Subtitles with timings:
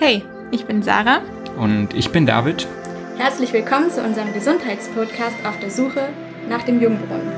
[0.00, 0.22] Hey,
[0.52, 1.22] ich bin Sarah.
[1.58, 2.68] Und ich bin David.
[3.16, 6.10] Herzlich willkommen zu unserem Gesundheitspodcast auf der Suche
[6.48, 7.32] nach dem Jungbrunnen.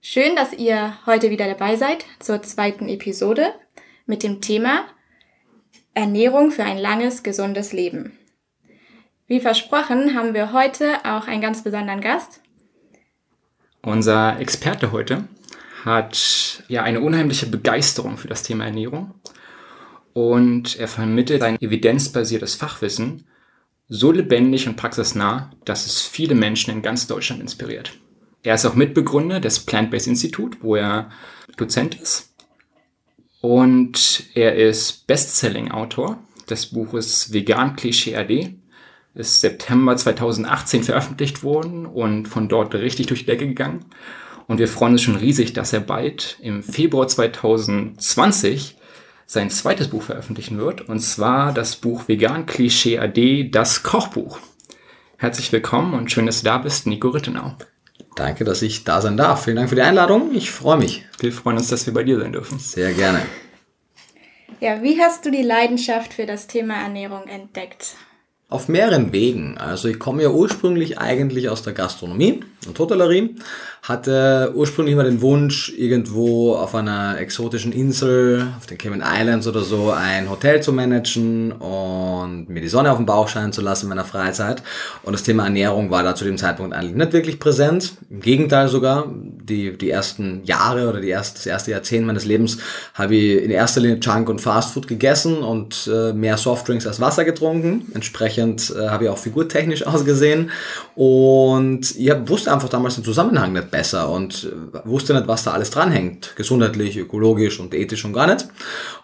[0.00, 3.52] Schön, dass ihr heute wieder dabei seid zur zweiten Episode
[4.06, 4.84] mit dem Thema
[5.92, 8.16] Ernährung für ein langes, gesundes Leben.
[9.26, 12.42] Wie versprochen haben wir heute auch einen ganz besonderen Gast.
[13.86, 15.28] Unser Experte heute
[15.84, 19.14] hat ja eine unheimliche Begeisterung für das Thema Ernährung
[20.12, 23.28] und er vermittelt sein evidenzbasiertes Fachwissen
[23.88, 27.92] so lebendig und praxisnah, dass es viele Menschen in ganz Deutschland inspiriert.
[28.42, 31.12] Er ist auch Mitbegründer des Plant-Based Institute, wo er
[31.56, 32.34] Dozent ist.
[33.40, 36.18] Und er ist Bestselling-Autor
[36.50, 38.56] des Buches Vegan Klischee AD,
[39.16, 43.86] ist September 2018 veröffentlicht worden und von dort richtig durch die Decke gegangen.
[44.46, 48.76] Und wir freuen uns schon riesig, dass er bald im Februar 2020
[49.26, 50.88] sein zweites Buch veröffentlichen wird.
[50.88, 54.38] Und zwar das Buch Vegan Klischee AD, das Kochbuch.
[55.16, 57.56] Herzlich willkommen und schön, dass du da bist, Nico Rittenau.
[58.14, 59.44] Danke, dass ich da sein darf.
[59.44, 60.34] Vielen Dank für die Einladung.
[60.34, 61.04] Ich freue mich.
[61.18, 62.58] Wir freuen uns, dass wir bei dir sein dürfen.
[62.58, 63.22] Sehr gerne.
[64.60, 67.96] Ja, wie hast du die Leidenschaft für das Thema Ernährung entdeckt?
[68.48, 69.58] Auf mehreren Wegen.
[69.58, 73.34] Also ich komme ja ursprünglich eigentlich aus der Gastronomie und Hotellerie,
[73.82, 79.62] hatte ursprünglich mal den Wunsch, irgendwo auf einer exotischen Insel, auf den Cayman Islands oder
[79.62, 83.86] so, ein Hotel zu managen und mir die Sonne auf den Bauch scheinen zu lassen
[83.86, 84.62] in meiner Freizeit.
[85.02, 87.94] Und das Thema Ernährung war da zu dem Zeitpunkt eigentlich nicht wirklich präsent.
[88.10, 89.12] Im Gegenteil sogar,
[89.46, 92.58] die, die ersten Jahre oder die erst, das erste Jahrzehnt meines Lebens
[92.94, 97.24] habe ich in erster Linie Junk und Fastfood gegessen und äh, mehr Softdrinks als Wasser
[97.24, 97.90] getrunken.
[97.94, 100.50] Entsprechend äh, habe ich auch figurtechnisch ausgesehen
[100.94, 105.52] und ich wusste einfach damals den Zusammenhang nicht besser und äh, wusste nicht, was da
[105.52, 106.34] alles dranhängt.
[106.36, 108.48] Gesundheitlich, ökologisch und ethisch und gar nicht.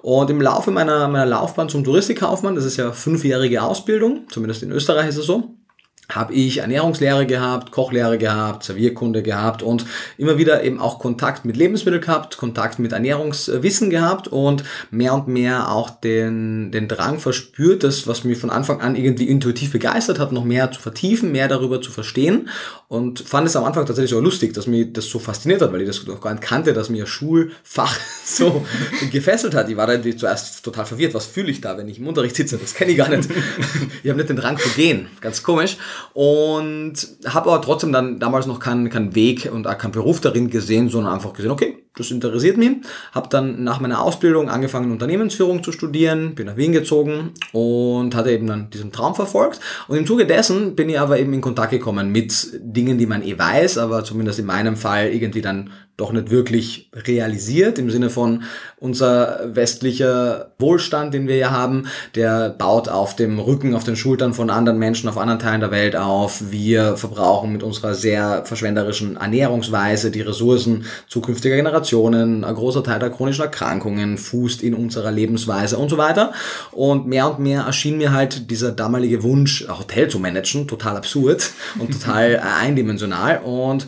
[0.03, 4.73] Und im Laufe meiner, meiner Laufbahn zum Touristikkaufmann, das ist ja fünfjährige Ausbildung, zumindest in
[4.73, 5.55] Österreich ist es so,
[6.11, 9.87] habe ich Ernährungslehre gehabt, Kochlehre gehabt, Servierkunde gehabt und
[10.19, 15.29] immer wieder eben auch Kontakt mit Lebensmitteln gehabt, Kontakt mit Ernährungswissen gehabt und mehr und
[15.29, 20.19] mehr auch den, den Drang verspürt, das, was mich von Anfang an irgendwie intuitiv begeistert
[20.19, 22.49] hat, noch mehr zu vertiefen, mehr darüber zu verstehen
[22.89, 25.81] und fand es am Anfang tatsächlich so lustig, dass mich das so fasziniert hat, weil
[25.81, 28.67] ich das noch gar nicht kannte, dass mir Schulfach so
[29.11, 29.71] gefesselt hat.
[29.71, 32.59] Ich war da zuerst total verwirrt, was fühle ich da, wenn ich im Unterricht sitze,
[32.59, 33.31] das kenne ich gar nicht.
[34.03, 35.79] ich habe nicht den Drang zu gehen, ganz komisch
[36.15, 36.95] und
[37.27, 40.89] habe aber trotzdem dann damals noch keinen, keinen Weg und auch keinen Beruf darin gesehen,
[40.89, 42.71] sondern einfach gesehen, okay, das interessiert mich.
[43.13, 48.31] Habe dann nach meiner Ausbildung angefangen, Unternehmensführung zu studieren, bin nach Wien gezogen und hatte
[48.31, 49.61] eben dann diesen Traum verfolgt.
[49.89, 53.23] Und im Zuge dessen bin ich aber eben in Kontakt gekommen mit Dingen, die man
[53.23, 55.71] eh weiß, aber zumindest in meinem Fall irgendwie dann
[56.03, 58.43] doch nicht wirklich realisiert im Sinne von
[58.79, 61.87] unser westlicher Wohlstand, den wir ja haben,
[62.17, 65.71] der baut auf dem Rücken, auf den Schultern von anderen Menschen auf anderen Teilen der
[65.71, 66.51] Welt auf.
[66.51, 72.43] Wir verbrauchen mit unserer sehr verschwenderischen Ernährungsweise die Ressourcen zukünftiger Generationen.
[72.45, 76.33] Ein großer Teil der chronischen Erkrankungen fußt in unserer Lebensweise und so weiter.
[76.73, 80.97] Und mehr und mehr erschien mir halt dieser damalige Wunsch, ein Hotel zu managen, total
[80.97, 83.43] absurd und total eindimensional.
[83.45, 83.87] Und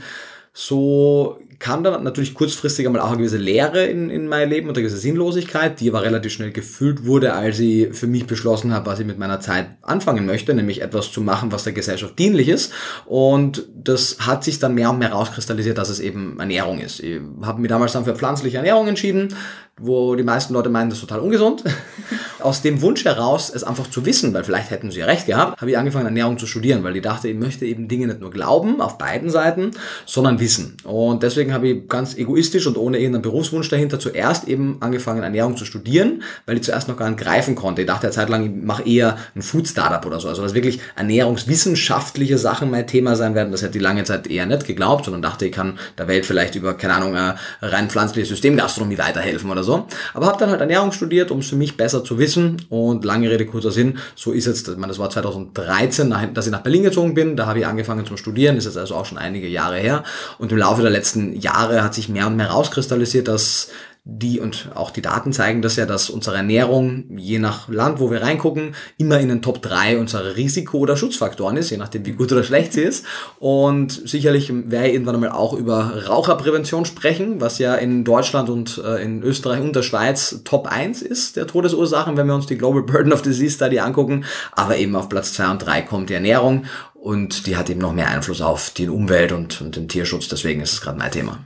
[0.52, 4.76] so kam dann natürlich kurzfristig einmal auch eine gewisse Leere in, in mein Leben und
[4.76, 8.84] eine gewisse Sinnlosigkeit, die aber relativ schnell gefüllt wurde, als ich für mich beschlossen habe,
[8.84, 12.50] was ich mit meiner Zeit anfangen möchte, nämlich etwas zu machen, was der Gesellschaft dienlich
[12.50, 12.70] ist.
[13.06, 17.00] Und das hat sich dann mehr und mehr rauskristallisiert, dass es eben Ernährung ist.
[17.00, 19.34] Ich habe mich damals dann für pflanzliche Ernährung entschieden,
[19.80, 21.64] wo die meisten Leute meinen, das ist total ungesund.
[22.40, 25.60] Aus dem Wunsch heraus, es einfach zu wissen, weil vielleicht hätten sie ja recht gehabt,
[25.60, 28.30] habe ich angefangen, Ernährung zu studieren, weil ich dachte, ich möchte eben Dinge nicht nur
[28.30, 29.72] glauben, auf beiden Seiten,
[30.06, 30.76] sondern wissen.
[30.84, 35.56] Und deswegen habe ich ganz egoistisch und ohne irgendeinen Berufswunsch dahinter zuerst eben angefangen, Ernährung
[35.56, 37.82] zu studieren, weil ich zuerst noch gar nicht greifen konnte.
[37.82, 40.28] Ich dachte eine Zeit lang, ich mache eher ein Food-Startup oder so.
[40.28, 44.46] Also, dass wirklich ernährungswissenschaftliche Sachen mein Thema sein werden, das hätte ich lange Zeit eher
[44.46, 47.16] nicht geglaubt, sondern dachte, ich kann der Welt vielleicht über, keine Ahnung,
[47.62, 49.86] rein pflanzliche Systemgastronomie weiterhelfen oder so.
[50.12, 52.62] Aber habe dann halt Ernährung studiert, um es für mich besser zu wissen.
[52.68, 56.52] Und lange Rede, kurzer Sinn, so ist jetzt, ich meine, das war 2013, dass ich
[56.52, 57.36] nach Berlin gezogen bin.
[57.36, 60.04] Da habe ich angefangen zum Studieren, ist jetzt also auch schon einige Jahre her.
[60.38, 63.70] Und im Laufe der letzten Jahre hat sich mehr und mehr rauskristallisiert, dass
[64.06, 68.10] die und auch die Daten zeigen das ja, dass unsere Ernährung je nach Land, wo
[68.10, 72.12] wir reingucken, immer in den Top 3 unserer Risiko- oder Schutzfaktoren ist, je nachdem wie
[72.12, 73.06] gut oder schlecht sie ist.
[73.38, 78.76] Und sicherlich werde ich irgendwann einmal auch über Raucherprävention sprechen, was ja in Deutschland und
[78.84, 82.58] äh, in Österreich und der Schweiz Top 1 ist der Todesursachen, wenn wir uns die
[82.58, 84.26] Global Burden of Disease Study angucken.
[84.52, 87.94] Aber eben auf Platz 2 und 3 kommt die Ernährung und die hat eben noch
[87.94, 90.28] mehr Einfluss auf die Umwelt und, und den Tierschutz.
[90.28, 91.38] Deswegen ist es gerade mein Thema.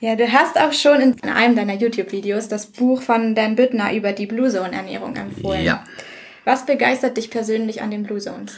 [0.00, 4.12] Ja, du hast auch schon in einem deiner YouTube-Videos das Buch von Dan Büttner über
[4.12, 5.64] die Blue Zone Ernährung empfohlen.
[5.64, 5.84] Ja.
[6.44, 8.56] Was begeistert dich persönlich an den Blue Zones?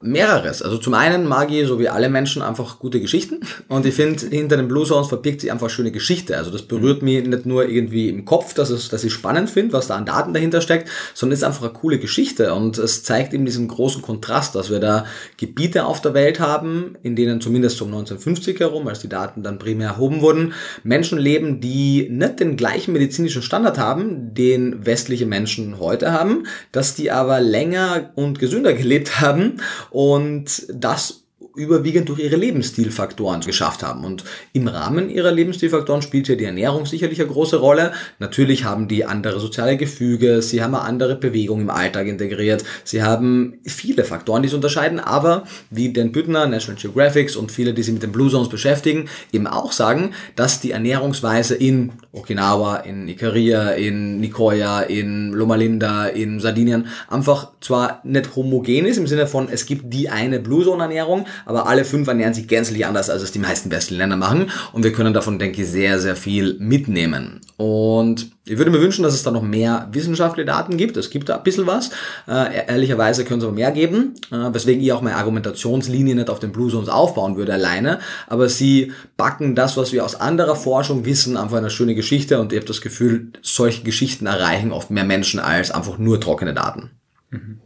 [0.00, 0.62] Mehreres.
[0.62, 3.40] Also zum einen mag ich, so wie alle Menschen, einfach gute Geschichten.
[3.66, 6.36] Und ich finde, hinter den Blue Zones verbirgt sich einfach schöne Geschichte.
[6.36, 9.72] Also das berührt mich nicht nur irgendwie im Kopf, dass, es, dass ich spannend finde,
[9.72, 12.54] was da an Daten dahinter steckt, sondern es ist einfach eine coole Geschichte.
[12.54, 15.04] Und es zeigt eben diesen großen Kontrast, dass wir da
[15.36, 19.58] Gebiete auf der Welt haben, in denen zumindest um 1950 herum, als die Daten dann
[19.58, 20.52] primär erhoben wurden,
[20.84, 26.94] Menschen leben, die nicht den gleichen medizinischen Standard haben, den westliche Menschen heute haben, dass
[26.94, 31.24] die aber länger und gesünder gelebt haben und das
[31.58, 34.04] überwiegend durch ihre Lebensstilfaktoren geschafft haben.
[34.04, 37.92] Und im Rahmen ihrer Lebensstilfaktoren spielt hier die Ernährung sicherlich eine große Rolle.
[38.18, 43.02] Natürlich haben die andere soziale Gefüge, sie haben eine andere Bewegung im Alltag integriert, sie
[43.02, 47.82] haben viele Faktoren, die sie unterscheiden, aber wie Dan Büttner, National Geographic und viele, die
[47.82, 53.08] sich mit den Blue Zones beschäftigen, eben auch sagen, dass die Ernährungsweise in Okinawa, in
[53.08, 59.26] Ikaria, in Nicoya, in Loma Linda, in Sardinien einfach zwar nicht homogen ist, im Sinne
[59.26, 63.08] von, es gibt die eine Blue Zone Ernährung, aber alle fünf ernähren sich gänzlich anders,
[63.08, 64.50] als es die meisten westlichen Länder machen.
[64.72, 67.40] Und wir können davon, denke ich, sehr, sehr viel mitnehmen.
[67.56, 70.98] Und ich würde mir wünschen, dass es da noch mehr wissenschaftliche Daten gibt.
[70.98, 71.88] Es gibt da ein bisschen was.
[72.28, 76.38] Äh, ehrlicherweise können es aber mehr geben, äh, weswegen ich auch meine Argumentationslinie nicht auf
[76.38, 78.00] den Blue Zones aufbauen würde alleine.
[78.26, 82.52] Aber sie backen das, was wir aus anderer Forschung wissen, einfach eine schöne Geschichte und
[82.52, 86.90] ich habe das Gefühl, solche Geschichten erreichen oft mehr Menschen als einfach nur trockene Daten.
[87.30, 87.60] Mhm.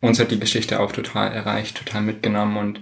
[0.00, 2.80] Uns hat die Geschichte auch total erreicht, total mitgenommen und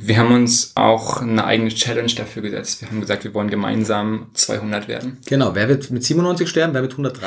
[0.00, 2.80] wir haben uns auch eine eigene Challenge dafür gesetzt.
[2.80, 5.18] Wir haben gesagt, wir wollen gemeinsam 200 werden.
[5.26, 7.26] Genau, wer wird mit 97 sterben, wer mit 103?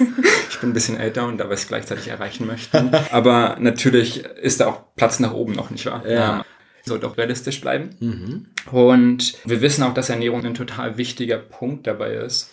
[0.50, 2.90] ich bin ein bisschen älter und da wir es gleichzeitig erreichen möchten.
[3.12, 6.04] Aber natürlich ist da auch Platz nach oben noch, nicht wahr?
[6.08, 6.44] Ja.
[6.84, 7.90] Sollte auch realistisch bleiben.
[8.00, 8.46] Mhm.
[8.72, 12.50] Und wir wissen auch, dass Ernährung ein total wichtiger Punkt dabei ist.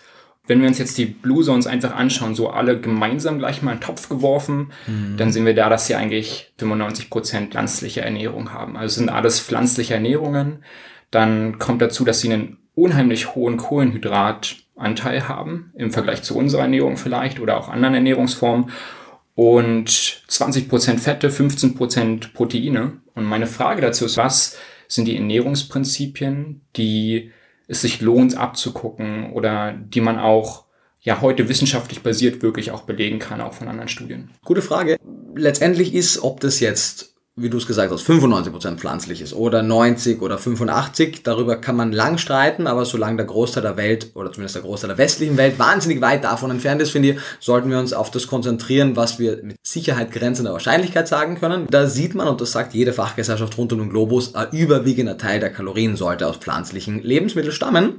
[0.47, 3.80] Wenn wir uns jetzt die Blue Zones einfach anschauen, so alle gemeinsam gleich mal in
[3.80, 5.18] den Topf geworfen, mhm.
[5.18, 8.77] dann sehen wir da, dass sie eigentlich 95 Prozent pflanzliche Ernährung haben.
[8.77, 10.63] Also sind alles pflanzliche Ernährungen.
[11.12, 16.97] Dann kommt dazu, dass sie einen unheimlich hohen Kohlenhydratanteil haben, im Vergleich zu unserer Ernährung
[16.97, 18.69] vielleicht oder auch anderen Ernährungsformen.
[19.33, 19.89] Und
[20.27, 22.94] 20 Prozent Fette, 15 Prozent Proteine.
[23.15, 24.57] Und meine Frage dazu ist, was
[24.88, 27.31] sind die Ernährungsprinzipien, die
[27.67, 30.65] es sich lohnt abzugucken oder die man auch
[31.01, 34.31] ja heute wissenschaftlich basiert wirklich auch belegen kann, auch von anderen Studien?
[34.44, 34.97] Gute Frage.
[35.35, 40.21] Letztendlich ist, ob das jetzt wie du es gesagt hast, 95% pflanzlich ist oder 90
[40.21, 41.21] oder 85.
[41.21, 44.87] Darüber kann man lang streiten, aber solange der Großteil der Welt oder zumindest der Großteil
[44.87, 48.27] der westlichen Welt wahnsinnig weit davon entfernt ist, finde ich, sollten wir uns auf das
[48.27, 51.67] konzentrieren, was wir mit Sicherheit grenzender Wahrscheinlichkeit sagen können.
[51.69, 55.41] Da sieht man, und das sagt jede Fachgesellschaft rund um den Globus, ein überwiegender Teil
[55.41, 57.95] der Kalorien sollte aus pflanzlichen Lebensmitteln stammen.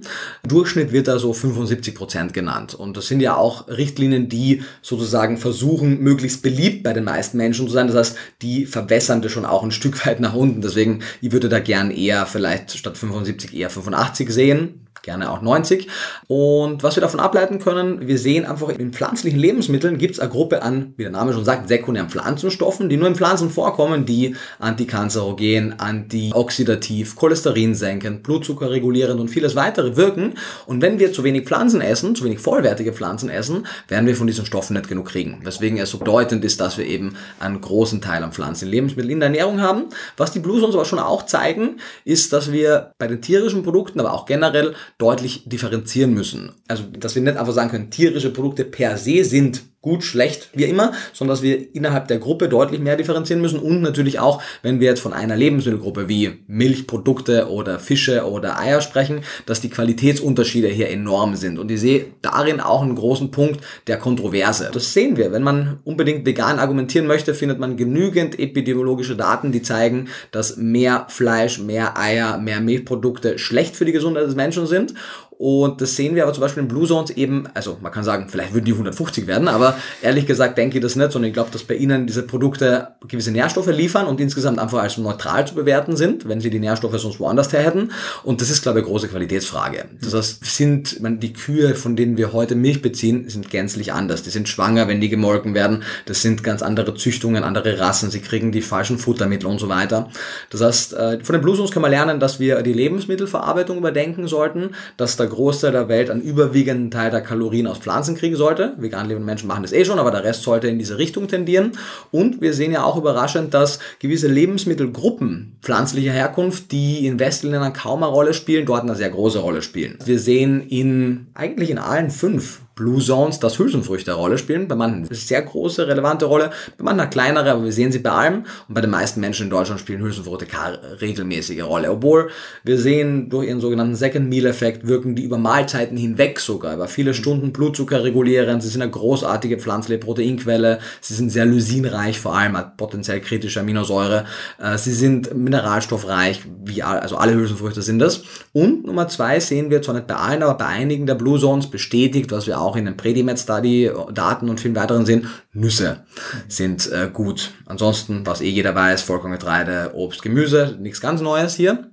[0.49, 2.75] Durchschnitt wird da so 75% genannt.
[2.75, 7.67] Und das sind ja auch Richtlinien, die sozusagen versuchen, möglichst beliebt bei den meisten Menschen
[7.67, 7.87] zu sein.
[7.89, 10.61] Das heißt, die verwässern schon auch ein Stück weit nach unten.
[10.61, 15.89] Deswegen, ich würde da gern eher vielleicht statt 75 eher 85 sehen gerne auch 90.
[16.27, 20.31] Und was wir davon ableiten können, wir sehen einfach in pflanzlichen Lebensmitteln gibt es eine
[20.31, 24.37] Gruppe an, wie der Name schon sagt, sekundären Pflanzenstoffen, die nur in Pflanzen vorkommen, die
[24.59, 30.35] antikanzerogen, antioxidativ, Cholesterin senken, Blutzucker regulierend und vieles weitere wirken.
[30.67, 34.27] Und wenn wir zu wenig Pflanzen essen, zu wenig vollwertige Pflanzen essen, werden wir von
[34.27, 35.39] diesen Stoffen nicht genug kriegen.
[35.45, 39.21] Weswegen es so bedeutend ist, dass wir eben einen großen Teil an pflanzlichen Lebensmitteln in
[39.21, 39.85] der Ernährung haben.
[40.17, 44.01] Was die Blues uns aber schon auch zeigen, ist, dass wir bei den tierischen Produkten,
[44.01, 46.53] aber auch generell deutlich differenzieren müssen.
[46.69, 50.65] Also, dass wir nicht einfach sagen können, tierische Produkte per se sind gut, schlecht, wie
[50.65, 54.81] immer, sondern dass wir innerhalb der Gruppe deutlich mehr differenzieren müssen und natürlich auch, wenn
[54.81, 60.67] wir jetzt von einer Lebensmittelgruppe wie Milchprodukte oder Fische oder Eier sprechen, dass die Qualitätsunterschiede
[60.67, 61.61] hier enorm sind.
[61.61, 64.71] Und ich sehe darin auch einen großen Punkt der Kontroverse.
[64.75, 65.31] Das sehen wir.
[65.31, 71.07] Wenn man unbedingt vegan argumentieren möchte, findet man genügend epidemiologische Daten, die zeigen, dass mehr
[71.11, 74.95] Fleisch, mehr Eier, mehr Milchprodukte schlecht für die Gesundheit des Menschen sind.
[75.39, 78.29] Und das sehen wir aber zum Beispiel in Blue Zones eben, also man kann sagen,
[78.29, 81.51] vielleicht würden die 150 werden, aber ehrlich gesagt denke ich das nicht, sondern ich glaube,
[81.51, 85.97] dass bei ihnen diese Produkte gewisse Nährstoffe liefern und insgesamt einfach als neutral zu bewerten
[85.97, 87.91] sind, wenn sie die Nährstoffe sonst woanders her hätten.
[88.25, 89.85] Und das ist, glaube ich, eine große Qualitätsfrage.
[90.01, 94.23] Das heißt, sind, meine, die Kühe, von denen wir heute Milch beziehen, sind gänzlich anders.
[94.23, 95.83] Die sind schwanger, wenn die gemolken werden.
[96.07, 98.11] Das sind ganz andere Züchtungen, andere Rassen.
[98.11, 100.09] Sie kriegen die falschen Futtermittel und so weiter.
[100.49, 104.29] Das heißt, äh, von den Blue Zones können wir lernen, dass wir die Lebensmittelverarbeitung überdenken
[104.29, 108.37] sollten, dass da der Großteil der Welt einen überwiegenden Teil der Kalorien aus Pflanzen kriegen
[108.37, 108.75] sollte.
[108.79, 111.73] Vegan lebende Menschen machen das eh schon, aber der Rest sollte in diese Richtung tendieren.
[112.13, 117.73] Und wir sehen ja auch überraschend, dass gewisse Lebensmittelgruppen pflanzlicher Herkunft, die in westlichen Ländern
[117.73, 119.99] kaum eine Rolle spielen, dort eine sehr große Rolle spielen.
[120.05, 124.69] Wir sehen in eigentlich in allen fünf Blue Zones, dass Hülsenfrüchte eine Rolle spielen.
[124.69, 128.01] Bei manchen eine sehr große, relevante Rolle, bei manchen eine kleinere, aber wir sehen sie
[128.01, 128.45] bei allem.
[128.69, 131.91] Und bei den meisten Menschen in Deutschland spielen Hülsenfrüchte keine regelmäßige Rolle.
[131.91, 132.29] Obwohl
[132.65, 136.87] wir sehen, durch ihren sogenannten Second Meal Effekt wirken die über Mahlzeiten hinweg sogar, über
[136.87, 138.61] viele Stunden Blutzucker regulieren.
[138.61, 140.79] Sie sind eine großartige pflanzliche Proteinquelle.
[141.01, 144.27] Sie sind sehr lysinreich, vor allem potenziell kritische Aminosäure.
[144.59, 148.23] Äh, sie sind mineralstoffreich, wie also alle Hülsenfrüchte sind das.
[148.53, 151.71] Und Nummer zwei sehen wir zwar nicht bei allen, aber bei einigen der Blue Zones
[151.71, 156.05] bestätigt, was wir auch auch in den Predimed Study Daten und vielen weiteren sehen, Nüsse
[156.49, 157.53] sind äh, gut.
[157.65, 161.91] Ansonsten, was eh jeder weiß, Vollkorngetreide, Obst, Gemüse, nichts ganz Neues hier.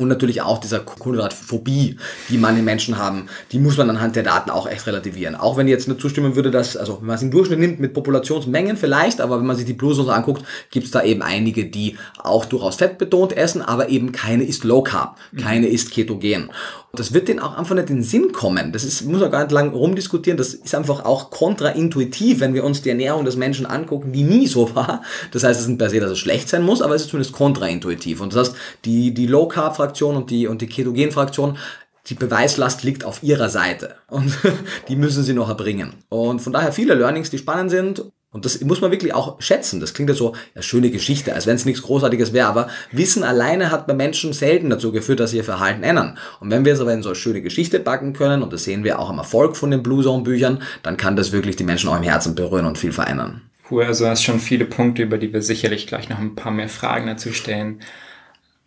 [0.00, 1.96] Und natürlich auch dieser Kohlenhydratphobie,
[2.28, 5.34] die manche Menschen haben, die muss man anhand der Daten auch echt relativieren.
[5.34, 7.80] Auch wenn ich jetzt nicht zustimmen würde, dass, also wenn man es im Durchschnitt nimmt
[7.80, 11.20] mit Populationsmengen vielleicht, aber wenn man sich die Blues so anguckt, gibt es da eben
[11.20, 16.52] einige, die auch durchaus fettbetont essen, aber eben keine ist Low Carb, keine ist ketogen.
[16.92, 18.72] Das wird denen auch einfach nicht in den Sinn kommen.
[18.72, 20.38] Das ist, muss man gar nicht lang rumdiskutieren.
[20.38, 24.46] Das ist einfach auch kontraintuitiv, wenn wir uns die Ernährung des Menschen angucken, die nie
[24.46, 25.02] so war.
[25.30, 27.10] Das heißt, es ist nicht per se, dass es schlecht sein muss, aber es ist
[27.10, 28.20] zumindest kontraintuitiv.
[28.22, 31.58] Und das heißt, die, die Low Carb Fraktion und die, und die Ketogen Fraktion,
[32.06, 34.38] die Beweislast liegt auf ihrer Seite und
[34.88, 35.92] die müssen sie noch erbringen.
[36.08, 38.04] Und von daher viele Learnings, die spannend sind
[38.38, 39.80] und das muss man wirklich auch schätzen.
[39.80, 42.46] Das klingt ja so, ja, schöne Geschichte, als wenn es nichts Großartiges wäre.
[42.46, 46.18] Aber Wissen alleine hat bei Menschen selten dazu geführt, dass sie ihr Verhalten ändern.
[46.38, 48.84] Und wenn wir es aber in so eine schöne Geschichte backen können, und das sehen
[48.84, 51.90] wir auch am Erfolg von den Blue Zone Büchern, dann kann das wirklich die Menschen
[51.90, 53.42] auch im Herzen berühren und viel verändern.
[53.68, 56.68] Cool, also hast schon viele Punkte, über die wir sicherlich gleich noch ein paar mehr
[56.68, 57.80] Fragen dazu stellen,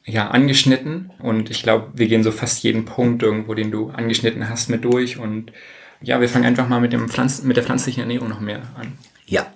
[0.06, 1.12] ja, angeschnitten.
[1.20, 4.84] Und ich glaube, wir gehen so fast jeden Punkt irgendwo, den du angeschnitten hast, mit
[4.84, 5.18] durch.
[5.18, 5.54] Und
[6.02, 8.98] ja, wir fangen einfach mal mit, dem Pflanzen, mit der pflanzlichen Ernährung noch mehr an.
[9.26, 9.48] Ja.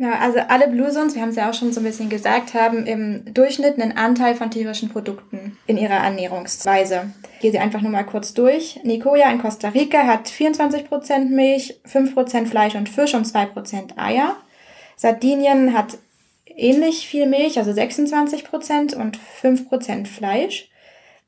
[0.00, 2.54] Ja, also alle Blue Zones, wir haben es ja auch schon so ein bisschen gesagt,
[2.54, 7.12] haben im Durchschnitt einen Anteil von tierischen Produkten in ihrer Ernährungsweise.
[7.34, 8.78] Ich gehe sie einfach nur mal kurz durch.
[8.84, 14.36] Nicoya in Costa Rica hat 24% Milch, 5% Fleisch und Fisch und 2% Eier.
[14.94, 15.98] Sardinien hat
[16.46, 20.70] ähnlich viel Milch, also 26% und 5% Fleisch.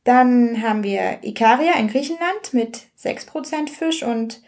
[0.04, 4.40] Dann haben wir Ikaria in Griechenland mit 6% Fisch und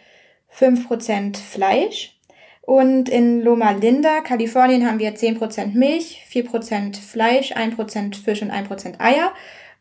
[0.56, 2.16] 5% Fleisch.
[2.62, 9.00] Und in Loma Linda, Kalifornien, haben wir 10% Milch, 4% Fleisch, 1% Fisch und 1%
[9.00, 9.32] Eier.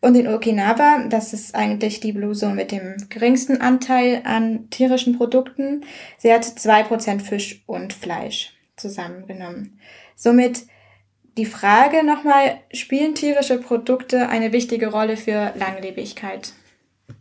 [0.01, 5.15] Und in Okinawa, das ist eigentlich die Blue Zone mit dem geringsten Anteil an tierischen
[5.15, 5.85] Produkten,
[6.17, 9.79] sie hat 2% Fisch und Fleisch zusammengenommen.
[10.15, 10.63] Somit
[11.37, 16.53] die Frage nochmal, spielen tierische Produkte eine wichtige Rolle für Langlebigkeit?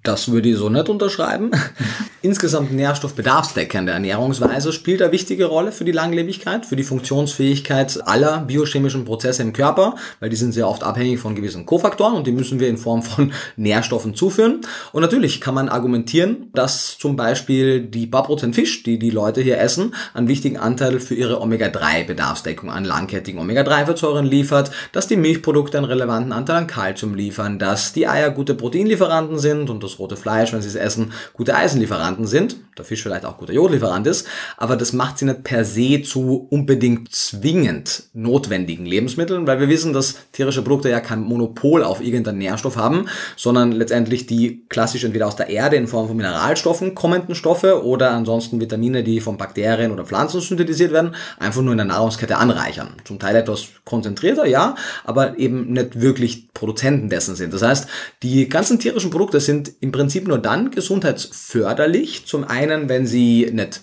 [0.02, 1.50] Das würde ich so nicht unterschreiben.
[2.22, 9.04] Insgesamt nährstoffbedarfsdeckende Ernährungsweise spielt eine wichtige Rolle für die Langlebigkeit, für die Funktionsfähigkeit aller biochemischen
[9.04, 12.60] Prozesse im Körper, weil die sind sehr oft abhängig von gewissen Kofaktoren und die müssen
[12.60, 14.62] wir in Form von Nährstoffen zuführen.
[14.92, 19.58] Und natürlich kann man argumentieren, dass zum Beispiel die Barprozent Fisch, die die Leute hier
[19.58, 25.86] essen, einen wichtigen Anteil für ihre Omega-3-Bedarfsdeckung an langkettigen Omega-3-Fettsäuren liefert, dass die Milchprodukte einen
[25.86, 30.52] relevanten Anteil an Kalzium liefern, dass die Eier gute Proteinlieferanten sind und das rote Fleisch,
[30.52, 32.56] wenn sie es essen, gute Eisenlieferanten sind.
[32.78, 34.26] Der Fisch vielleicht auch guter Jodlieferant ist.
[34.56, 39.92] Aber das macht sie nicht per se zu unbedingt zwingend notwendigen Lebensmitteln, weil wir wissen,
[39.92, 43.06] dass tierische Produkte ja kein Monopol auf irgendeinen Nährstoff haben,
[43.36, 48.12] sondern letztendlich die klassisch entweder aus der Erde in Form von Mineralstoffen kommenden Stoffe oder
[48.12, 52.94] ansonsten Vitamine, die von Bakterien oder Pflanzen synthetisiert werden, einfach nur in der Nahrungskette anreichern.
[53.04, 57.52] Zum Teil etwas konzentrierter, ja, aber eben nicht wirklich Produzenten dessen sind.
[57.54, 57.88] Das heißt,
[58.22, 62.26] die ganzen tierischen Produkte sind im Prinzip nur dann gesundheitsförderlich.
[62.26, 63.82] Zum einen, wenn sie nicht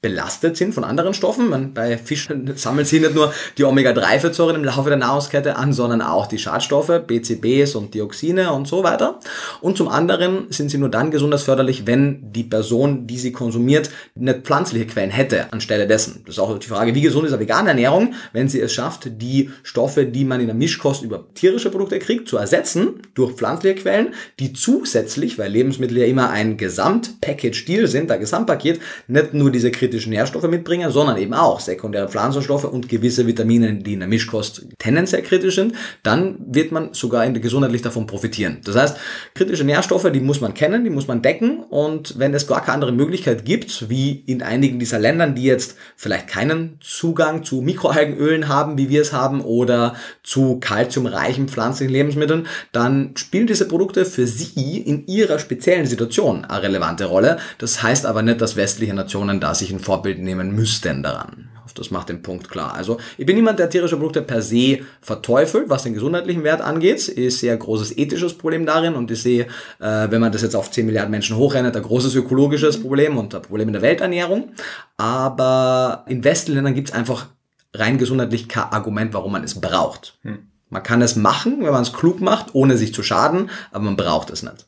[0.00, 1.48] belastet sind von anderen Stoffen.
[1.48, 6.02] Man, bei Fischen sammelt sie nicht nur die Omega-3-Fettsäuren im Laufe der Nahrungskette an, sondern
[6.02, 9.18] auch die Schadstoffe, BCBs und Dioxine und so weiter.
[9.60, 14.40] Und zum anderen sind sie nur dann gesundheitsförderlich, wenn die Person, die sie konsumiert, nicht
[14.42, 16.22] pflanzliche Quellen hätte anstelle dessen.
[16.24, 19.20] Das ist auch die Frage, wie gesund ist eine vegane Ernährung, wenn sie es schafft,
[19.20, 23.74] die Stoffe, die man in der Mischkost über tierische Produkte kriegt, zu ersetzen durch pflanzliche
[23.74, 29.72] Quellen, die zusätzlich, weil Lebensmittel ja immer ein Gesamtpackage-Deal sind, ein Gesamtpaket, nicht nur diese
[29.72, 34.08] Kriterien kritische Nährstoffe mitbringen, sondern eben auch sekundäre Pflanzenstoffe und gewisse Vitamine, die in der
[34.08, 38.58] Mischkost tendenziell kritisch sind, dann wird man sogar in gesundheitlich davon profitieren.
[38.64, 38.96] Das heißt,
[39.34, 42.74] kritische Nährstoffe, die muss man kennen, die muss man decken und wenn es gar keine
[42.74, 48.48] andere Möglichkeit gibt, wie in einigen dieser Ländern, die jetzt vielleicht keinen Zugang zu Mikroalgenölen
[48.48, 54.26] haben, wie wir es haben, oder zu kalziumreichen pflanzlichen Lebensmitteln, dann spielen diese Produkte für
[54.26, 57.38] sie in ihrer speziellen Situation eine relevante Rolle.
[57.56, 61.48] Das heißt aber nicht, dass westliche Nationen da sich ein Vorbild nehmen müssten daran.
[61.78, 62.74] Das macht den Punkt klar.
[62.74, 67.08] Also ich bin niemand, der tierische Produkte per se verteufelt, was den gesundheitlichen Wert angeht.
[67.08, 69.44] Ich sehe ein großes ethisches Problem darin und ich sehe,
[69.78, 73.34] äh, wenn man das jetzt auf 10 Milliarden Menschen hochrennt, ein großes ökologisches Problem und
[73.34, 74.52] ein Problem in der Welternährung.
[74.96, 77.26] Aber in westlichen Ländern gibt es einfach
[77.74, 80.18] rein gesundheitlich kein Argument, warum man es braucht.
[80.22, 80.38] Hm.
[80.70, 83.96] Man kann es machen, wenn man es klug macht, ohne sich zu schaden, aber man
[83.96, 84.66] braucht es nicht.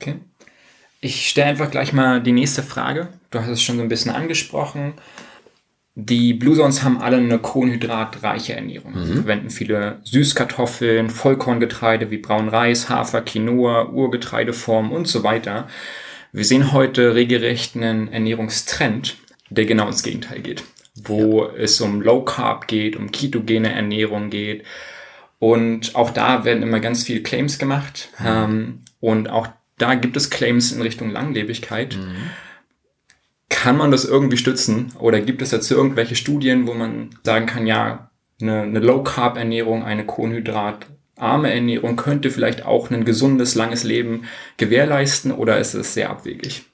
[0.00, 0.20] Okay.
[1.04, 3.08] Ich stelle einfach gleich mal die nächste Frage.
[3.30, 4.94] Du hast es schon so ein bisschen angesprochen.
[5.94, 8.92] Die Blue Zones haben alle eine kohlenhydratreiche Ernährung.
[8.92, 9.04] Mhm.
[9.04, 15.68] Sie verwenden viele Süßkartoffeln, Vollkorngetreide wie braun Reis, Hafer, Quinoa, Urgetreideformen und so weiter.
[16.32, 19.18] Wir sehen heute regelrecht einen Ernährungstrend,
[19.50, 20.64] der genau ins Gegenteil geht
[20.96, 21.50] wo ja.
[21.56, 24.64] es um Low Carb geht, um ketogene Ernährung geht.
[25.40, 28.10] Und auch da werden immer ganz viele Claims gemacht.
[28.20, 28.26] Mhm.
[28.26, 31.96] Ähm, und auch da gibt es Claims in Richtung Langlebigkeit.
[31.96, 32.30] Mhm.
[33.48, 34.92] Kann man das irgendwie stützen?
[34.98, 40.04] Oder gibt es dazu irgendwelche Studien, wo man sagen kann, ja, eine, eine Low-Carb-Ernährung, eine
[40.04, 44.24] Kohlenhydratarme Ernährung könnte vielleicht auch ein gesundes, langes Leben
[44.56, 46.64] gewährleisten oder ist es sehr abwegig?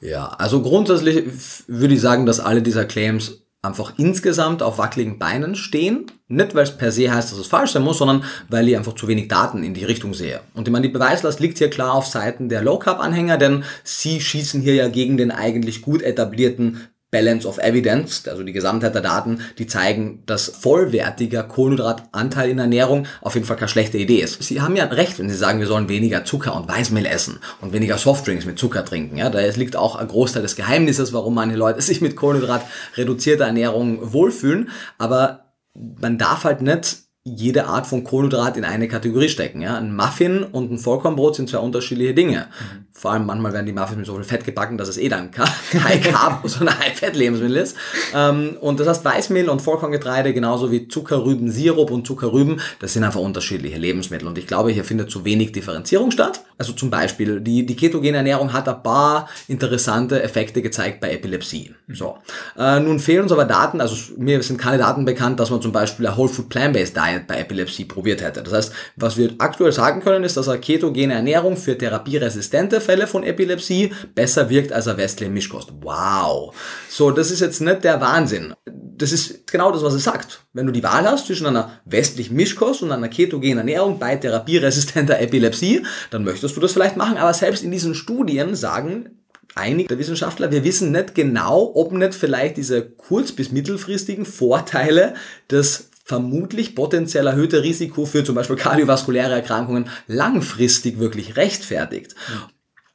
[0.00, 1.24] Ja, also grundsätzlich
[1.68, 6.10] würde ich sagen, dass alle dieser Claims einfach insgesamt auf wackeligen Beinen stehen.
[6.26, 8.94] Nicht, weil es per se heißt, dass es falsch sein muss, sondern weil ich einfach
[8.94, 10.40] zu wenig Daten in die Richtung sehe.
[10.54, 14.60] Und ich meine, die Beweislast liegt hier klar auf Seiten der Low-Carb-Anhänger, denn sie schießen
[14.60, 19.40] hier ja gegen den eigentlich gut etablierten Balance of Evidence, also die Gesamtheit der Daten,
[19.58, 24.42] die zeigen, dass vollwertiger Kohlenhydratanteil in Ernährung auf jeden Fall keine schlechte Idee ist.
[24.42, 27.74] Sie haben ja recht, wenn Sie sagen, wir sollen weniger Zucker und Weißmehl essen und
[27.74, 29.18] weniger Softdrinks mit Zucker trinken.
[29.18, 32.62] Ja, da liegt auch ein Großteil des Geheimnisses, warum manche Leute sich mit Kohlenhydrat
[32.96, 34.70] reduzierter Ernährung wohlfühlen.
[34.96, 39.62] Aber man darf halt nicht jede Art von Kohlenhydrat in eine Kategorie stecken.
[39.62, 39.76] Ja?
[39.76, 42.48] Ein Muffin und ein Vollkornbrot sind zwei unterschiedliche Dinge.
[42.48, 42.86] Mhm.
[42.92, 45.30] Vor allem manchmal werden die Muffins mit so viel Fett gebacken, dass es eh dann
[45.30, 45.48] kein
[45.84, 47.76] High Carb, sondern High Fett Lebensmittel ist.
[48.12, 53.04] Ähm, und das heißt Weißmehl und Vollkorngetreide genauso wie Zuckerrüben, Sirup und Zuckerrüben, das sind
[53.04, 54.26] einfach unterschiedliche Lebensmittel.
[54.26, 56.40] Und ich glaube, hier findet zu wenig Differenzierung statt.
[56.58, 61.72] Also zum Beispiel, die, die ketogene Ernährung hat ein paar interessante Effekte gezeigt bei Epilepsie.
[61.86, 61.94] Mhm.
[61.94, 62.18] So.
[62.58, 65.70] Äh, nun fehlen uns aber Daten, also mir sind keine Daten bekannt, dass man zum
[65.70, 68.42] Beispiel ein Whole Food Plant-Based Diet bei Epilepsie probiert hätte.
[68.42, 73.06] Das heißt, was wir aktuell sagen können, ist, dass eine ketogene Ernährung für therapieresistente Fälle
[73.06, 75.72] von Epilepsie besser wirkt als eine westliche Mischkost.
[75.80, 76.54] Wow.
[76.88, 78.54] So, das ist jetzt nicht der Wahnsinn.
[78.66, 80.44] Das ist genau das, was es sagt.
[80.52, 85.20] Wenn du die Wahl hast zwischen einer westlichen Mischkost und einer ketogenen Ernährung bei therapieresistenter
[85.20, 87.16] Epilepsie, dann möchtest du das vielleicht machen.
[87.16, 89.22] Aber selbst in diesen Studien sagen
[89.54, 95.14] einige der Wissenschaftler, wir wissen nicht genau, ob nicht vielleicht diese kurz- bis mittelfristigen Vorteile
[95.50, 102.14] des vermutlich potenziell erhöhte Risiko für zum Beispiel kardiovaskuläre Erkrankungen langfristig wirklich rechtfertigt.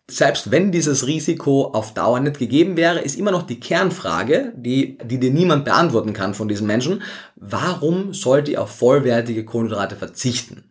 [0.08, 5.00] Selbst wenn dieses Risiko auf Dauer nicht gegeben wäre, ist immer noch die Kernfrage, die,
[5.04, 7.02] die dir niemand beantworten kann von diesen Menschen,
[7.36, 10.66] warum sollte ich auf vollwertige Kohlenhydrate verzichten?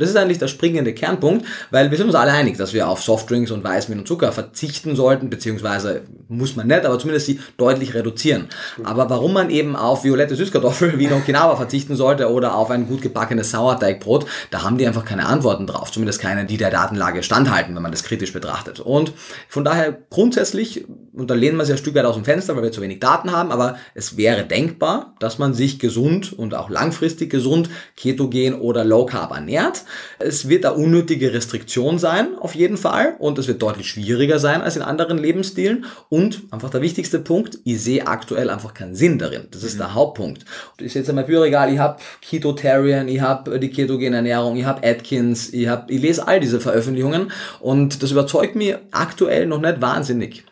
[0.00, 3.02] Das ist eigentlich der springende Kernpunkt, weil wir sind uns alle einig, dass wir auf
[3.02, 7.94] Softdrinks und Weißmehl und Zucker verzichten sollten, beziehungsweise muss man nicht, aber zumindest sie deutlich
[7.94, 8.48] reduzieren.
[8.82, 12.86] Aber warum man eben auf violette Süßkartoffel wie in Okinawa verzichten sollte oder auf ein
[12.86, 15.92] gut gebackenes Sauerteigbrot, da haben die einfach keine Antworten drauf.
[15.92, 18.80] Zumindest keine, die der Datenlage standhalten, wenn man das kritisch betrachtet.
[18.80, 19.12] Und
[19.48, 20.86] von daher grundsätzlich,
[21.20, 23.00] und da lehnen wir sich ein Stück weit aus dem Fenster, weil wir zu wenig
[23.00, 28.54] Daten haben, aber es wäre denkbar, dass man sich gesund und auch langfristig gesund, ketogen
[28.54, 29.84] oder low carb ernährt
[30.20, 33.14] es wird eine unnötige Restriktion sein, auf jeden Fall.
[33.18, 35.86] Und es wird deutlich schwieriger sein als in anderen Lebensstilen.
[36.08, 39.48] Und einfach der wichtigste Punkt, ich sehe aktuell einfach keinen Sinn darin.
[39.50, 39.78] Das ist mhm.
[39.78, 40.44] der Hauptpunkt.
[40.78, 45.52] Ich setze mein Büroregal, ich habe Ketotarian, ich habe die ketogene Ernährung, ich habe Atkins,
[45.52, 47.30] ich, hab, ich lese all diese Veröffentlichungen
[47.60, 50.44] und das überzeugt mir aktuell noch nicht wahnsinnig.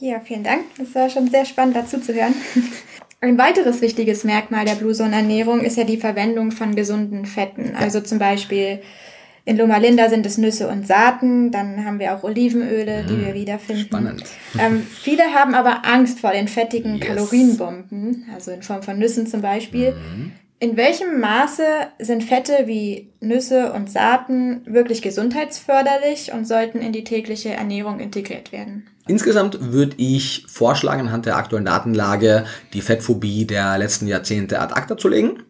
[0.00, 0.62] Ja, vielen Dank.
[0.78, 2.34] Das war schon sehr spannend dazu zu hören.
[3.20, 7.76] Ein weiteres wichtiges Merkmal der Blue Zone Ernährung ist ja die Verwendung von gesunden Fetten.
[7.76, 8.80] Also zum Beispiel
[9.44, 13.34] in Loma Linda sind es Nüsse und Saaten, dann haben wir auch Olivenöle, die wir
[13.34, 13.84] wiederfinden.
[13.84, 14.24] Spannend.
[14.58, 17.06] Ähm, viele haben aber Angst vor den fettigen yes.
[17.06, 19.92] Kalorienbomben, also in Form von Nüssen zum Beispiel.
[19.92, 20.32] Mhm.
[20.60, 21.64] In welchem Maße
[21.98, 28.52] sind Fette wie Nüsse und Saaten wirklich gesundheitsförderlich und sollten in die tägliche Ernährung integriert
[28.52, 28.89] werden?
[29.06, 34.96] Insgesamt würde ich vorschlagen, anhand der aktuellen Datenlage die Fettphobie der letzten Jahrzehnte ad acta
[34.96, 35.42] zu legen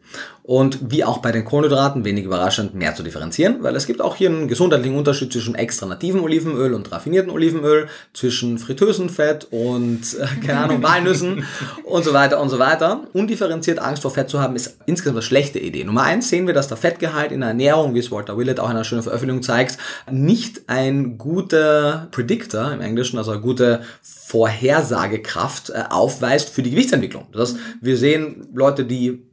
[0.42, 4.16] und wie auch bei den Kohlenhydraten, wenig überraschend, mehr zu differenzieren, weil es gibt auch
[4.16, 10.44] hier einen gesundheitlichen Unterschied zwischen extra nativen Olivenöl und raffinierten Olivenöl, zwischen Fritteusenfett und, äh,
[10.44, 11.44] keine Ahnung, Walnüssen
[11.84, 13.04] und so weiter und so weiter.
[13.12, 15.84] Undifferenziert Angst vor Fett zu haben, ist insgesamt eine schlechte Idee.
[15.84, 18.70] Nummer eins sehen wir, dass der Fettgehalt in der Ernährung, wie es Walter Willett auch
[18.70, 19.78] in einer schönen Veröffentlichung zeigt,
[20.10, 27.26] nicht ein guter Predictor im Englischen, also eine gute Vorhersagekraft äh, aufweist für die Gewichtsentwicklung.
[27.32, 29.29] Das heißt, wir sehen Leute, die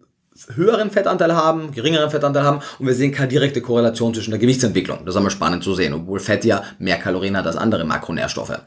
[0.54, 5.00] höheren Fettanteil haben, geringeren Fettanteil haben und wir sehen keine direkte Korrelation zwischen der Gewichtsentwicklung.
[5.06, 8.60] Das ist einmal spannend zu sehen, obwohl Fett ja mehr Kalorien hat als andere Makronährstoffe.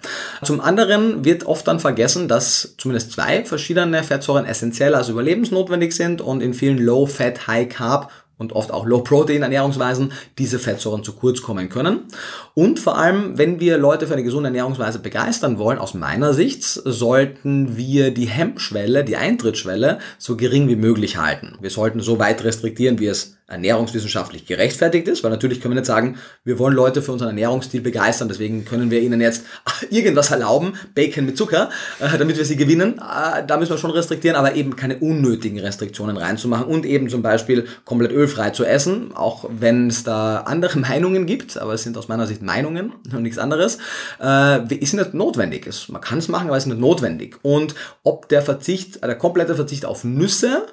[0.42, 6.20] Zum anderen wird oft dann vergessen, dass zumindest zwei verschiedene Fettsäuren essentiell als überlebensnotwendig sind
[6.20, 12.00] und in vielen Low-Fat, High-Carb und oft auch Low-Protein-Ernährungsweisen diese Fettsäuren zu kurz kommen können.
[12.55, 16.64] Und vor allem, wenn wir Leute für eine gesunde Ernährungsweise begeistern wollen, aus meiner Sicht,
[16.64, 21.59] sollten wir die Hemmschwelle, die Eintrittsschwelle so gering wie möglich halten.
[21.61, 25.86] Wir sollten so weit restriktieren, wie es ernährungswissenschaftlich gerechtfertigt ist, weil natürlich können wir nicht
[25.86, 29.44] sagen, wir wollen Leute für unseren Ernährungsstil begeistern, deswegen können wir ihnen jetzt
[29.90, 32.98] irgendwas erlauben, Bacon mit Zucker, äh, damit wir sie gewinnen.
[32.98, 37.22] Äh, da müssen wir schon restriktieren, aber eben keine unnötigen Restriktionen reinzumachen und eben zum
[37.22, 41.98] Beispiel komplett ölfrei zu essen, auch wenn es da andere Meinungen gibt, aber es sind
[41.98, 43.78] aus meiner Sicht Meinungen und nichts anderes,
[44.22, 45.68] äh, ist nicht notwendig.
[45.88, 47.38] Man kann es machen, aber es ist nicht notwendig.
[47.42, 50.66] Und ob der Verzicht, der komplette Verzicht auf Nüsse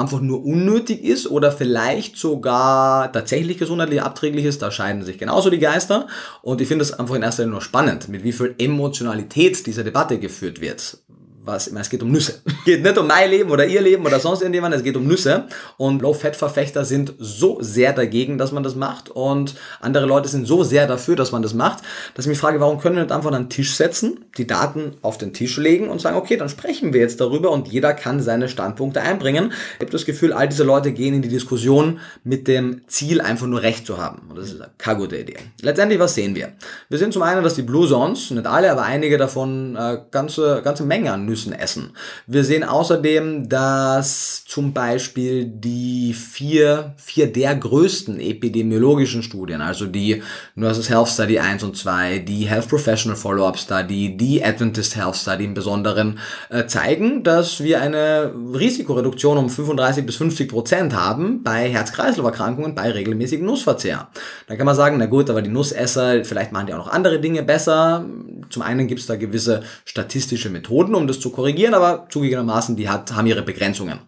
[0.00, 5.50] einfach nur unnötig ist oder vielleicht sogar tatsächlich gesundheitlich abträglich ist, da scheiden sich genauso
[5.50, 6.06] die Geister.
[6.42, 9.84] Und ich finde es einfach in erster Linie nur spannend, mit wie viel Emotionalität diese
[9.84, 10.98] Debatte geführt wird
[11.42, 12.40] was, ich meine, es geht um Nüsse.
[12.64, 15.46] Geht nicht um mein Leben oder ihr Leben oder sonst irgendjemand, es geht um Nüsse.
[15.78, 19.08] Und Low-Fat-Verfechter sind so sehr dagegen, dass man das macht.
[19.08, 21.82] Und andere Leute sind so sehr dafür, dass man das macht,
[22.14, 24.96] dass ich mich frage, warum können wir nicht einfach an den Tisch setzen, die Daten
[25.00, 28.20] auf den Tisch legen und sagen, okay, dann sprechen wir jetzt darüber und jeder kann
[28.20, 29.52] seine Standpunkte einbringen.
[29.76, 33.46] Ich habe das Gefühl, all diese Leute gehen in die Diskussion mit dem Ziel, einfach
[33.46, 34.28] nur Recht zu haben.
[34.28, 35.36] Und das ist keine gute Idee.
[35.62, 36.52] Letztendlich, was sehen wir?
[36.90, 40.60] Wir sehen zum einen, dass die Blue Zones, nicht alle, aber einige davon, äh, ganze,
[40.62, 41.92] ganze Menge an Nüssen essen.
[42.26, 50.22] Wir sehen außerdem, dass zum Beispiel die vier, vier der größten epidemiologischen Studien, also die
[50.56, 55.44] Nurses Health Study 1 und 2, die Health Professional Follow-up Study, die Adventist Health Study
[55.44, 61.70] im Besonderen, äh, zeigen, dass wir eine Risikoreduktion um 35 bis 50 Prozent haben bei
[61.70, 64.08] Herz-Kreislauf-Erkrankungen bei regelmäßigem Nussverzehr.
[64.48, 67.20] Da kann man sagen, na gut, aber die Nussesser, vielleicht machen die auch noch andere
[67.20, 68.04] Dinge besser.
[68.50, 72.88] Zum einen gibt es da gewisse statistische Methoden, um das zu korrigieren, aber zugegebenermaßen, die
[72.88, 73.98] hat, haben ihre Begrenzungen.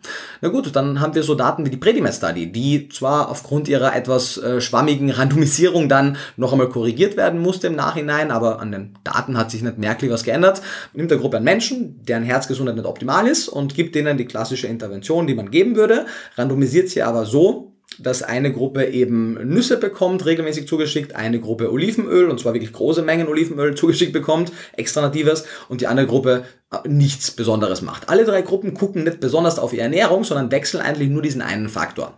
[0.40, 3.94] Na gut, dann haben wir so Daten wie die Predimed Study, die zwar aufgrund ihrer
[3.94, 8.94] etwas äh, schwammigen Randomisierung dann noch einmal korrigiert werden musste im Nachhinein, aber an den
[9.04, 10.62] Daten hat sich nicht merklich was geändert.
[10.94, 14.66] Nimmt der Gruppe einen Menschen, deren Herzgesundheit nicht optimal ist und gibt denen die klassische
[14.66, 20.24] Intervention, die man geben würde, randomisiert sie aber so, dass eine Gruppe eben Nüsse bekommt,
[20.24, 25.44] regelmäßig zugeschickt, eine Gruppe Olivenöl, und zwar wirklich große Mengen Olivenöl zugeschickt bekommt, extra natives,
[25.68, 26.44] und die andere Gruppe
[26.86, 28.08] nichts Besonderes macht.
[28.08, 31.68] Alle drei Gruppen gucken nicht besonders auf ihre Ernährung, sondern wechseln eigentlich nur diesen einen
[31.68, 32.14] Faktor.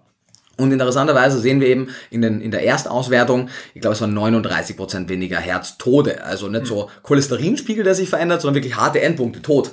[0.56, 4.76] Und interessanterweise sehen wir eben in, den, in der Erstauswertung, ich glaube, es waren 39
[4.76, 6.22] Prozent weniger Herztode.
[6.24, 9.72] Also nicht so Cholesterinspiegel, der sich verändert, sondern wirklich harte Endpunkte, tot.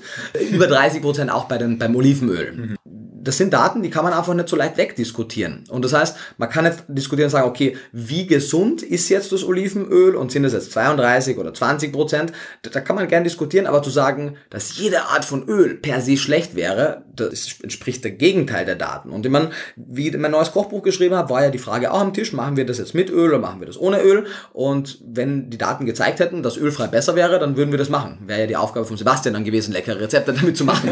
[0.52, 2.52] Über 30 Prozent auch bei den, beim Olivenöl.
[2.54, 2.81] Mhm
[3.24, 5.64] das sind Daten, die kann man einfach nicht so leicht wegdiskutieren.
[5.70, 9.44] Und das heißt, man kann nicht diskutieren und sagen, okay, wie gesund ist jetzt das
[9.44, 12.34] Olivenöl und sind es jetzt 32 oder 20 Prozent?
[12.62, 16.18] Da kann man gern diskutieren, aber zu sagen, dass jede Art von Öl per se
[16.18, 19.10] schlecht wäre, das entspricht der Gegenteil der Daten.
[19.10, 22.00] Und wenn man, wie ich mein neues Kochbuch geschrieben habe, war ja die Frage auch
[22.00, 24.26] am Tisch, machen wir das jetzt mit Öl oder machen wir das ohne Öl?
[24.54, 28.20] Und wenn die Daten gezeigt hätten, dass ölfrei besser wäre, dann würden wir das machen.
[28.26, 30.90] Wäre ja die Aufgabe von Sebastian dann gewesen, leckere Rezepte damit zu machen.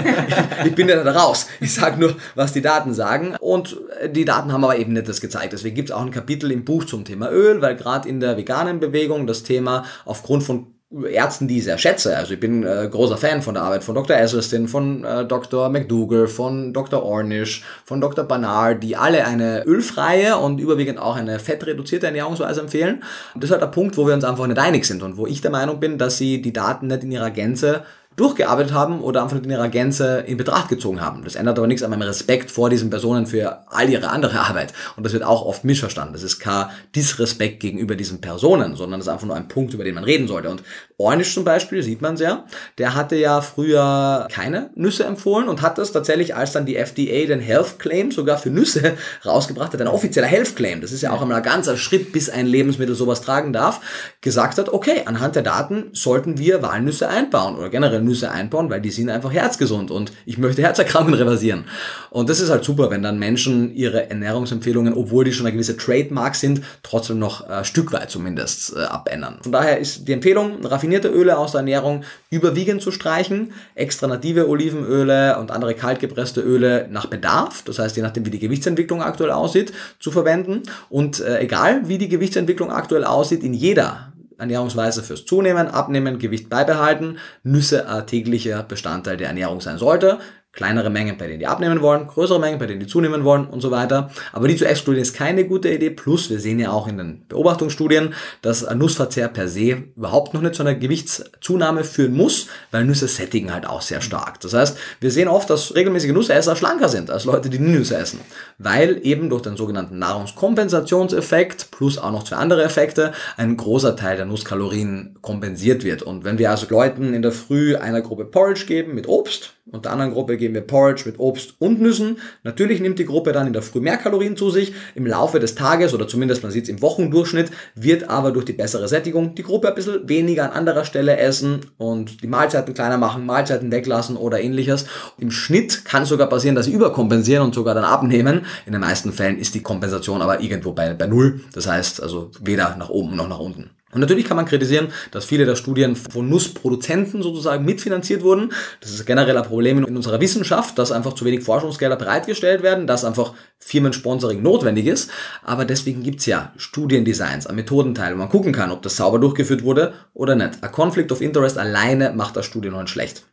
[0.65, 1.47] ich bin ja da raus.
[1.59, 3.35] Ich sage nur, was die Daten sagen.
[3.39, 3.77] Und
[4.13, 5.53] die Daten haben aber eben nicht das gezeigt.
[5.53, 8.37] Deswegen gibt es auch ein Kapitel im Buch zum Thema Öl, weil gerade in der
[8.37, 12.17] veganen Bewegung das Thema aufgrund von Ärzten, die ich sehr schätze.
[12.17, 14.17] Also ich bin äh, großer Fan von der Arbeit von Dr.
[14.17, 15.69] Esselstyn, von äh, Dr.
[15.69, 17.03] McDougall, von Dr.
[17.03, 18.25] Ornish, von Dr.
[18.25, 23.03] Barnard, die alle eine ölfreie und überwiegend auch eine fettreduzierte Ernährungsweise empfehlen.
[23.35, 25.27] Und das ist halt der Punkt, wo wir uns einfach nicht einig sind und wo
[25.27, 27.83] ich der Meinung bin, dass sie die Daten nicht in ihrer Gänze
[28.19, 31.23] durchgearbeitet haben oder einfach in ihrer Gänze in Betracht gezogen haben.
[31.23, 34.73] Das ändert aber nichts an meinem Respekt vor diesen Personen für all ihre andere Arbeit.
[34.97, 36.13] Und das wird auch oft missverstanden.
[36.13, 39.83] Das ist kein Disrespekt gegenüber diesen Personen, sondern das ist einfach nur ein Punkt, über
[39.83, 40.49] den man reden sollte.
[40.49, 40.63] Und
[40.97, 42.43] Ornish zum Beispiel, sieht man sehr,
[42.77, 47.25] der hatte ja früher keine Nüsse empfohlen und hat das tatsächlich, als dann die FDA
[47.25, 51.11] den Health Claim sogar für Nüsse rausgebracht hat, ein offizieller Health Claim, das ist ja
[51.11, 53.79] auch einmal ein ganzer Schritt, bis ein Lebensmittel sowas tragen darf,
[54.19, 58.81] gesagt hat, okay, anhand der Daten sollten wir Walnüsse einbauen oder generell Nüsse einbauen, weil
[58.81, 61.65] die sind einfach herzgesund und ich möchte Herzerkrankungen reversieren.
[62.09, 65.77] Und das ist halt super, wenn dann Menschen ihre Ernährungsempfehlungen, obwohl die schon eine gewisse
[65.77, 69.39] Trademark sind, trotzdem noch ein Stück weit zumindest äh, abändern.
[69.41, 74.49] Von daher ist die Empfehlung, raffinierte Öle aus der Ernährung überwiegend zu streichen, extra native
[74.49, 79.31] Olivenöle und andere kaltgepresste Öle nach Bedarf, das heißt je nachdem wie die Gewichtsentwicklung aktuell
[79.31, 84.08] aussieht, zu verwenden und äh, egal wie die Gewichtsentwicklung aktuell aussieht, in jeder
[84.39, 90.19] Ernährungsweise fürs Zunehmen, Abnehmen, Gewicht beibehalten, Nüsse ein täglicher Bestandteil der Ernährung sein sollte.
[90.59, 93.61] Kleinere Mengen, bei denen die abnehmen wollen, größere Mengen, bei denen die zunehmen wollen und
[93.61, 94.11] so weiter.
[94.33, 95.89] Aber die zu exkludieren ist keine gute Idee.
[95.89, 100.55] Plus, wir sehen ja auch in den Beobachtungsstudien, dass Nussverzehr per se überhaupt noch nicht
[100.55, 104.41] zu einer Gewichtszunahme führen muss, weil Nüsse sättigen halt auch sehr stark.
[104.41, 108.19] Das heißt, wir sehen oft, dass regelmäßige Nussesser schlanker sind als Leute, die Nüsse essen.
[108.57, 114.17] Weil eben durch den sogenannten Nahrungskompensationseffekt plus auch noch zwei andere Effekte ein großer Teil
[114.17, 116.03] der Nusskalorien kompensiert wird.
[116.03, 119.85] Und wenn wir also Leuten in der Früh einer Gruppe Porridge geben mit Obst, und
[119.85, 122.17] der anderen Gruppe geben wir Porridge mit Obst und Nüssen.
[122.43, 124.73] Natürlich nimmt die Gruppe dann in der Früh mehr Kalorien zu sich.
[124.95, 128.53] Im Laufe des Tages oder zumindest man sieht es im Wochendurchschnitt wird aber durch die
[128.53, 132.97] bessere Sättigung die Gruppe ein bisschen weniger an anderer Stelle essen und die Mahlzeiten kleiner
[132.97, 134.85] machen, Mahlzeiten weglassen oder ähnliches.
[135.17, 138.45] Im Schnitt kann es sogar passieren, dass sie überkompensieren und sogar dann abnehmen.
[138.65, 141.41] In den meisten Fällen ist die Kompensation aber irgendwo bei, bei Null.
[141.53, 143.69] Das heißt also weder nach oben noch nach unten.
[143.91, 148.51] Und natürlich kann man kritisieren, dass viele der Studien von Nussproduzenten sozusagen mitfinanziert wurden.
[148.81, 152.85] Das ist generell ein Problem in unserer Wissenschaft, dass einfach zu wenig Forschungsgelder bereitgestellt werden,
[152.85, 155.09] dass einfach Firmensponsoring notwendig ist.
[155.43, 159.63] Aber deswegen gibt's ja Studiendesigns, ein Methodenteil, wo man gucken kann, ob das sauber durchgeführt
[159.63, 160.61] wurde oder nicht.
[160.61, 163.23] Ein Conflict of Interest alleine macht das Studie noch nicht schlecht.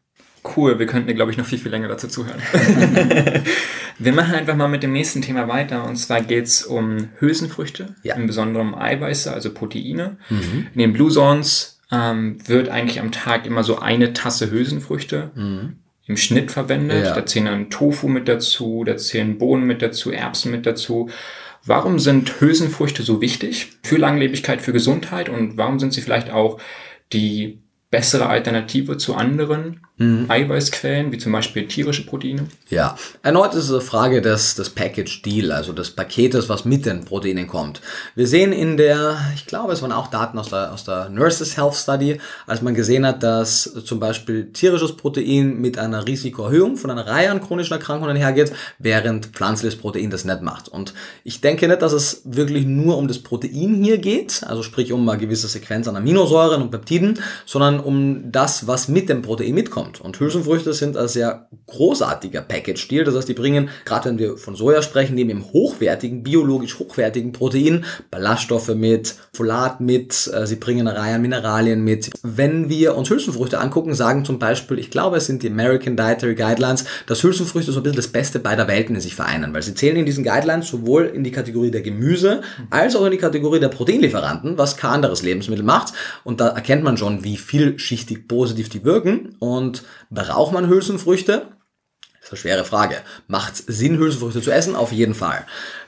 [0.56, 2.40] Cool, wir könnten, glaube ich, noch viel, viel länger dazu zuhören.
[3.98, 5.84] wir machen einfach mal mit dem nächsten Thema weiter.
[5.84, 8.14] Und zwar geht's um Hülsenfrüchte, ja.
[8.14, 10.18] im Besonderen um Eiweiße, also Proteine.
[10.28, 10.66] Mhm.
[10.74, 15.76] In den Blue Zones ähm, wird eigentlich am Tag immer so eine Tasse Hülsenfrüchte mhm.
[16.06, 17.04] im Schnitt verwendet.
[17.04, 17.14] Ja.
[17.14, 21.10] Da zählen dann Tofu mit dazu, da zählen Bohnen mit dazu, Erbsen mit dazu.
[21.64, 26.60] Warum sind Hülsenfrüchte so wichtig für Langlebigkeit, für Gesundheit und warum sind sie vielleicht auch
[27.12, 30.26] die bessere Alternative zu anderen mhm.
[30.28, 32.46] Eiweißquellen, wie zum Beispiel tierische Proteine?
[32.68, 36.86] Ja, erneut ist es eine Frage des, des Package Deal, also des Paketes, was mit
[36.86, 37.80] den Proteinen kommt.
[38.14, 41.56] Wir sehen in der, ich glaube, es waren auch Daten aus der, aus der Nurses
[41.56, 46.90] Health Study, als man gesehen hat, dass zum Beispiel tierisches Protein mit einer Risikoerhöhung von
[46.90, 50.68] einer Reihe an chronischen Erkrankungen hergeht, während pflanzliches Protein das nicht macht.
[50.68, 50.92] Und
[51.24, 55.08] ich denke nicht, dass es wirklich nur um das Protein hier geht, also sprich um
[55.08, 59.85] eine gewisse Sequenz an Aminosäuren und Peptiden, sondern um das, was mit dem Protein mitkommt
[59.86, 60.00] kommt.
[60.00, 63.04] Und Hülsenfrüchte sind ein sehr großartiger Package-Deal.
[63.04, 67.32] Das heißt, die bringen, gerade wenn wir von Soja sprechen, neben dem hochwertigen, biologisch hochwertigen
[67.32, 72.10] Protein Ballaststoffe mit, Folat mit, äh, sie bringen eine Reihe an Mineralien mit.
[72.22, 76.34] Wenn wir uns Hülsenfrüchte angucken, sagen zum Beispiel, ich glaube, es sind die American Dietary
[76.34, 79.74] Guidelines, dass Hülsenfrüchte so ein bisschen das Beste beider Welten in sich vereinen, weil sie
[79.74, 83.60] zählen in diesen Guidelines sowohl in die Kategorie der Gemüse als auch in die Kategorie
[83.60, 85.92] der Proteinlieferanten, was kein anderes Lebensmittel macht.
[86.24, 89.36] Und da erkennt man schon, wie vielschichtig positiv die wirken.
[89.38, 89.75] Und
[90.10, 91.48] braucht man Hülsenfrüchte?
[92.12, 92.96] Das ist eine schwere Frage.
[93.28, 94.74] Macht Sinn, Hülsenfrüchte zu essen?
[94.74, 95.46] Auf jeden Fall.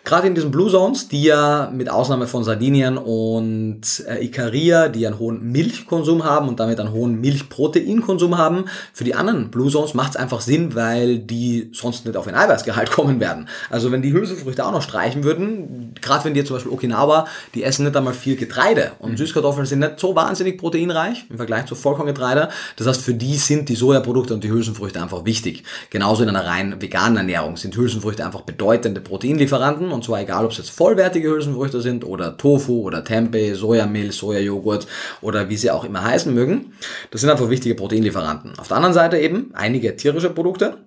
[0.08, 5.06] Gerade in diesen Blue Zones, die ja mit Ausnahme von Sardinien und äh, Ikaria, die
[5.06, 9.92] einen hohen Milchkonsum haben und damit einen hohen Milchproteinkonsum haben, für die anderen Blue Zones
[9.92, 13.50] macht es einfach Sinn, weil die sonst nicht auf den Eiweißgehalt kommen werden.
[13.68, 17.62] Also wenn die Hülsenfrüchte auch noch streichen würden, gerade wenn die zum Beispiel Okinawa, die
[17.62, 19.16] essen nicht einmal viel Getreide und mhm.
[19.18, 22.48] Süßkartoffeln sind nicht so wahnsinnig proteinreich im Vergleich zu Vollkorngetreide.
[22.76, 25.64] Das heißt, für die sind die Sojaprodukte und die Hülsenfrüchte einfach wichtig.
[25.90, 30.52] Genauso in einer rein veganen Ernährung sind Hülsenfrüchte einfach bedeutende Proteinlieferanten und zwar egal, ob
[30.52, 34.86] es jetzt vollwertige Hülsenfrüchte sind oder Tofu oder Tempeh, Sojamilch, Sojajoghurt
[35.20, 36.72] oder wie sie auch immer heißen mögen.
[37.10, 38.56] Das sind einfach wichtige Proteinlieferanten.
[38.58, 40.78] Auf der anderen Seite eben einige tierische Produkte,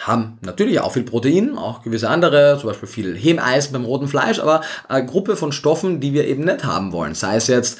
[0.00, 4.40] haben natürlich auch viel Protein, auch gewisse andere, zum Beispiel viel Hemeisen beim roten Fleisch,
[4.40, 7.14] aber eine Gruppe von Stoffen, die wir eben nicht haben wollen.
[7.14, 7.78] Sei es jetzt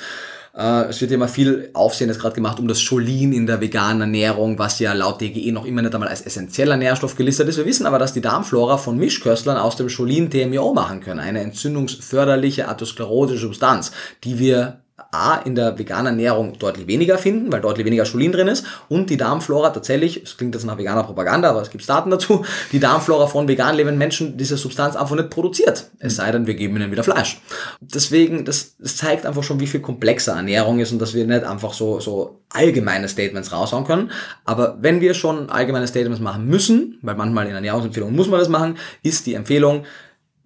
[0.56, 3.60] äh, es wird ja immer viel Aufsehen jetzt gerade gemacht um das Cholin in der
[3.60, 7.58] veganen Ernährung, was ja laut DGE noch immer nicht einmal als essentieller Nährstoff gelistet ist.
[7.58, 11.20] Wir wissen aber, dass die Darmflora von Mischköstlern aus dem Cholin TMO machen können.
[11.20, 13.90] Eine entzündungsförderliche atherosklerotische Substanz,
[14.22, 18.46] die wir A, in der veganen Ernährung deutlich weniger finden, weil deutlich weniger Cholin drin
[18.46, 22.10] ist und die Darmflora tatsächlich, es klingt jetzt nach veganer Propaganda, aber es gibt Daten
[22.10, 25.90] dazu, die Darmflora von vegan lebenden Menschen diese Substanz einfach nicht produziert.
[25.98, 27.40] Es sei denn, wir geben ihnen wieder Fleisch.
[27.80, 31.42] Deswegen, das, das zeigt einfach schon, wie viel komplexer Ernährung ist und dass wir nicht
[31.42, 34.12] einfach so, so allgemeine Statements raushauen können.
[34.44, 38.48] Aber wenn wir schon allgemeine Statements machen müssen, weil manchmal in Ernährungsempfehlungen muss man das
[38.48, 39.84] machen, ist die Empfehlung,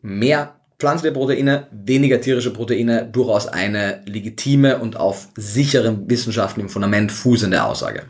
[0.01, 7.65] mehr pflanzliche Proteine, weniger tierische Proteine durchaus eine legitime und auf sicherem wissenschaftlichem Fundament fußende
[7.65, 8.05] Aussage.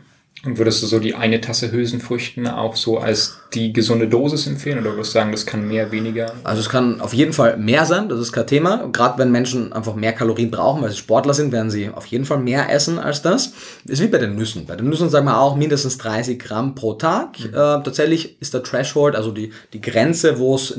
[0.45, 4.79] Und würdest du so die eine Tasse Hülsenfrüchten auch so als die gesunde Dosis empfehlen
[4.79, 6.31] oder würdest du sagen, das kann mehr, weniger?
[6.45, 8.87] Also es kann auf jeden Fall mehr sein, das ist kein Thema.
[8.93, 12.23] Gerade wenn Menschen einfach mehr Kalorien brauchen, weil sie Sportler sind, werden sie auf jeden
[12.23, 13.51] Fall mehr essen als das.
[13.83, 14.65] Das ist wie bei den Nüssen.
[14.65, 17.37] Bei den Nüssen sagen wir auch mindestens 30 Gramm pro Tag.
[17.37, 17.47] Mhm.
[17.47, 20.71] Äh, tatsächlich ist der Threshold, also die, die Grenze, wo es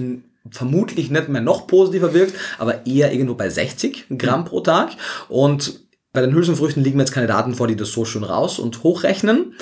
[0.51, 4.91] vermutlich nicht mehr noch positiver wirkt, aber eher irgendwo bei 60 Gramm pro Tag.
[5.29, 5.81] Und
[6.13, 8.83] bei den Hülsenfrüchten liegen mir jetzt keine Daten vor, die das so schön raus und
[8.83, 9.55] hochrechnen.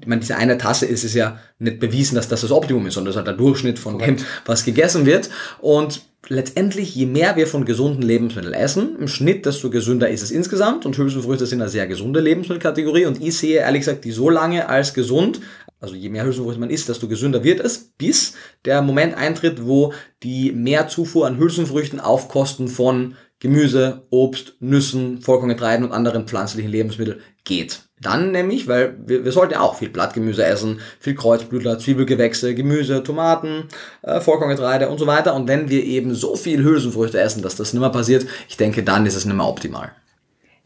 [0.00, 2.94] Ich meine, diese eine Tasse ist es ja nicht bewiesen, dass das das Optimum ist,
[2.94, 5.30] sondern das ist halt der Durchschnitt von dem, was gegessen wird.
[5.60, 10.30] Und letztendlich, je mehr wir von gesunden Lebensmitteln essen, im Schnitt, desto gesünder ist es
[10.30, 10.86] insgesamt.
[10.86, 13.06] Und Hülsenfrüchte sind eine sehr gesunde Lebensmittelkategorie.
[13.06, 15.40] Und ich sehe ehrlich gesagt die so lange als gesund,
[15.80, 18.34] also je mehr Hülsenfrüchte man isst, desto gesünder wird es, bis
[18.64, 25.84] der Moment eintritt, wo die Mehrzufuhr an Hülsenfrüchten auf Kosten von Gemüse, Obst, Nüssen, Vollkorngetreiden
[25.84, 27.82] und anderen pflanzlichen Lebensmitteln geht.
[28.00, 33.02] Dann nämlich, weil wir, wir sollten ja auch viel Blattgemüse essen, viel Kreuzblütler, Zwiebelgewächse, Gemüse,
[33.02, 33.68] Tomaten,
[34.02, 35.34] äh, Vollkorngetreide und so weiter.
[35.34, 38.82] Und wenn wir eben so viel Hülsenfrüchte essen, dass das nicht mehr passiert, ich denke,
[38.82, 39.92] dann ist es nicht mehr optimal.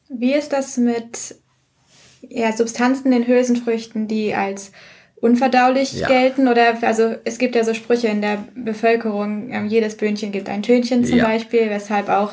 [0.08, 1.36] Wie ist das mit
[2.22, 4.72] ja, Substanzen in Hülsenfrüchten, die als
[5.20, 6.08] unverdaulich ja.
[6.08, 10.48] gelten oder also es gibt ja so Sprüche in der Bevölkerung, ähm, jedes Böhnchen gibt
[10.48, 11.24] ein Tönchen zum ja.
[11.24, 12.32] Beispiel, weshalb auch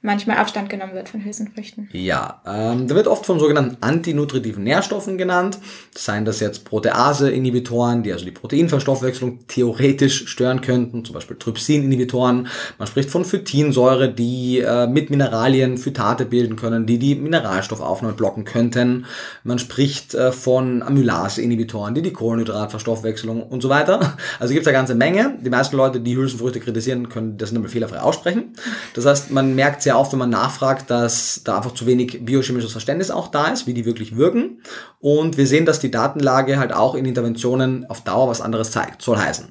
[0.00, 1.88] manchmal Abstand genommen wird von Hülsenfrüchten.
[1.92, 5.58] Ja, ähm, da wird oft von sogenannten antinutritiven Nährstoffen genannt.
[5.94, 12.46] seien das jetzt Protease-Inhibitoren, die also die Proteinverstoffwechslung theoretisch stören könnten, zum Beispiel Trypsin-Inhibitoren.
[12.78, 18.44] Man spricht von Phytinsäure, die äh, mit Mineralien Phytate bilden können, die die Mineralstoffaufnahme blocken
[18.44, 19.06] könnten.
[19.42, 24.16] Man spricht äh, von Amylase-Inhibitoren, die die Kohlenhydratverstoffwechslung und so weiter.
[24.38, 25.38] Also gibt es eine ganze Menge.
[25.44, 28.52] Die meisten Leute, die Hülsenfrüchte kritisieren, können das nicht mehr fehlerfrei aussprechen.
[28.94, 32.72] Das heißt, man merkt sehr oft, wenn man nachfragt, dass da einfach zu wenig biochemisches
[32.72, 34.60] Verständnis auch da ist, wie die wirklich wirken.
[35.00, 39.00] Und wir sehen, dass die Datenlage halt auch in Interventionen auf Dauer was anderes zeigt.
[39.00, 39.48] Soll heißen.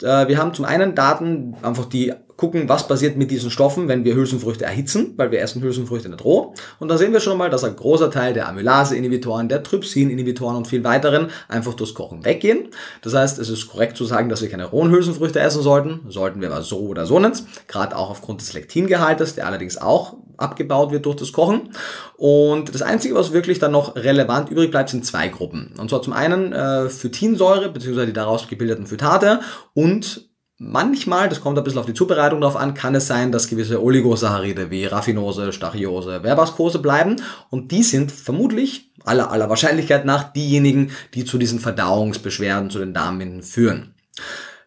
[0.00, 2.12] Äh, wir haben zum einen Daten, einfach die
[2.42, 6.24] gucken, was passiert mit diesen Stoffen, wenn wir Hülsenfrüchte erhitzen, weil wir essen Hülsenfrüchte nicht
[6.24, 6.54] roh.
[6.80, 10.66] Und da sehen wir schon mal, dass ein großer Teil der Amylase-Inhibitoren, der Trypsin-Inhibitoren und
[10.66, 12.70] viel weiteren einfach durchs Kochen weggehen.
[13.00, 16.00] Das heißt, es ist korrekt zu sagen, dass wir keine rohen Hülsenfrüchte essen sollten.
[16.08, 17.44] Sollten wir aber so oder so nicht.
[17.68, 21.70] Gerade auch aufgrund des Lektingehaltes, der allerdings auch abgebaut wird durch das Kochen.
[22.16, 25.74] Und das Einzige, was wirklich dann noch relevant übrig bleibt, sind zwei Gruppen.
[25.78, 29.38] Und zwar zum einen äh, Phytinsäure, beziehungsweise die daraus gebildeten Phytate
[29.74, 30.31] und
[30.64, 33.82] Manchmal, das kommt ein bisschen auf die Zubereitung drauf an, kann es sein, dass gewisse
[33.82, 37.16] Oligosaccharide wie Raffinose, Stachiose, Verbascose bleiben
[37.50, 42.94] und die sind vermutlich aller, aller Wahrscheinlichkeit nach diejenigen, die zu diesen Verdauungsbeschwerden, zu den
[42.94, 43.94] Darmwinden führen.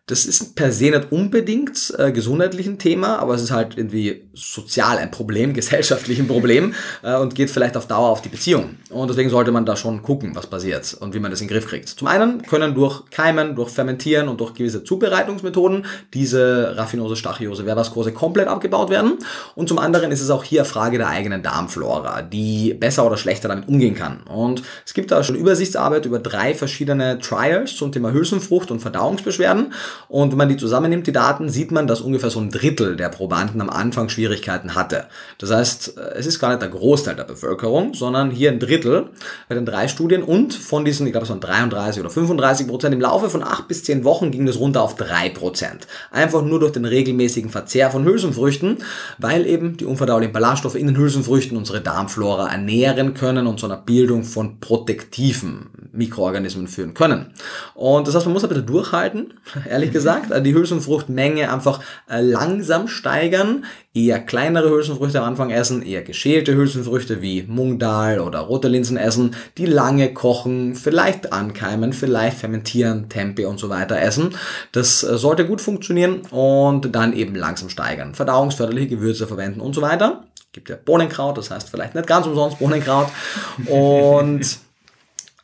[0.06, 4.25] Das ist per se nicht unbedingt äh, gesundheitlich ein Thema, aber es ist halt irgendwie
[4.36, 8.78] sozial ein Problem, gesellschaftlich ein Problem äh, und geht vielleicht auf Dauer auf die Beziehung.
[8.89, 11.54] Und deswegen sollte man da schon gucken, was passiert und wie man das in den
[11.54, 11.89] Griff kriegt.
[11.89, 18.12] Zum einen können durch Keimen, durch Fermentieren und durch gewisse Zubereitungsmethoden diese Raffinose, Stachiose, Verbascose
[18.12, 19.19] komplett abgebaut werden.
[19.56, 23.48] Und zum anderen ist es auch hier Frage der eigenen Darmflora, die besser oder schlechter
[23.48, 24.21] damit umgehen kann.
[24.24, 29.74] Und es gibt da schon Übersichtsarbeit über drei verschiedene Trials zum Thema Hülsenfrucht und Verdauungsbeschwerden.
[30.08, 33.10] Und wenn man die zusammennimmt, die Daten, sieht man, dass ungefähr so ein Drittel der
[33.10, 35.06] Probanden am Anfang Schwierigkeiten hatte.
[35.38, 39.10] Das heißt, äh, es ist gar nicht der Großteil der Bevölkerung, sondern hier ein Drittel
[39.48, 42.94] bei den drei Studien und von diesen, ich glaube, es waren 33 oder 35 Prozent
[42.94, 45.88] im Laufe von acht bis zehn Wochen ging das runter auf drei Prozent.
[46.12, 48.80] Einfach nur durch den regelmäßigen Verzehr von Hülsenfrüchten,
[49.20, 53.78] weil eben die unverdaulichen Ballaststoffe in den Hülsenfrüchten unsere Darmflora ernähren können und zu einer
[53.78, 57.34] Bildung von protektiven Mikroorganismen führen können.
[57.74, 59.34] Und das heißt, man muss ein bisschen durchhalten,
[59.70, 66.04] ehrlich gesagt, die Hülsenfruchtmenge einfach äh, langsam steigern, eher kleinere Hülsenfrüchte am Anfang essen, eher
[66.04, 73.08] geschälte Hülsenfrüchte wie Mungdal oder rote Linsen essen, die lange kochen, vielleicht ankeimen, vielleicht fermentieren,
[73.08, 74.36] Tempe und so weiter essen.
[74.74, 78.14] Das äh, sollte gut funktionieren und dann eben langsam steigern.
[78.14, 80.26] Verdauungsförderliche Gewürze verwenden und so weiter.
[80.52, 83.08] Gibt ja Bohnenkraut, das heißt vielleicht nicht ganz umsonst Bohnenkraut.
[83.68, 84.60] Und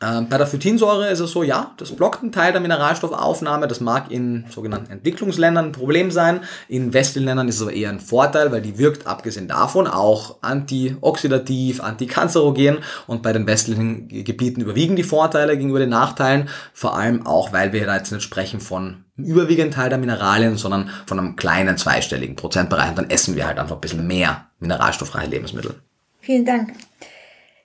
[0.02, 3.68] bei der Phytinsäure ist es so, ja, das blockt einen Teil der Mineralstoffaufnahme.
[3.68, 6.40] Das mag in sogenannten Entwicklungsländern ein Problem sein.
[6.66, 10.38] In westlichen Ländern ist es aber eher ein Vorteil, weil die wirkt abgesehen davon auch
[10.42, 16.48] antioxidativ, antikanzerogen und bei den westlichen Gebieten überwiegen die Vorteile gegenüber den Nachteilen.
[16.72, 20.90] Vor allem auch, weil wir da jetzt nicht sprechen von überwiegenden Teil der Mineralien, sondern
[21.06, 22.88] von einem kleinen zweistelligen Prozentbereich.
[22.88, 25.76] Und dann essen wir halt einfach ein bisschen mehr mineralstoffreiche Lebensmittel.
[26.20, 26.72] Vielen Dank.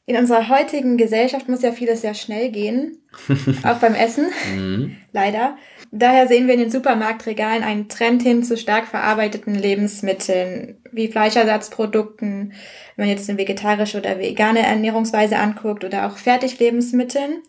[0.10, 2.98] In unserer heutigen Gesellschaft muss ja vieles sehr schnell gehen,
[3.64, 4.96] auch beim Essen, mhm.
[5.12, 5.58] leider.
[5.92, 12.54] Daher sehen wir in den Supermarktregalen einen Trend hin zu stark verarbeiteten Lebensmitteln, wie Fleischersatzprodukten,
[12.96, 17.44] wenn man jetzt eine vegetarische oder vegane Ernährungsweise anguckt oder auch Fertiglebensmitteln.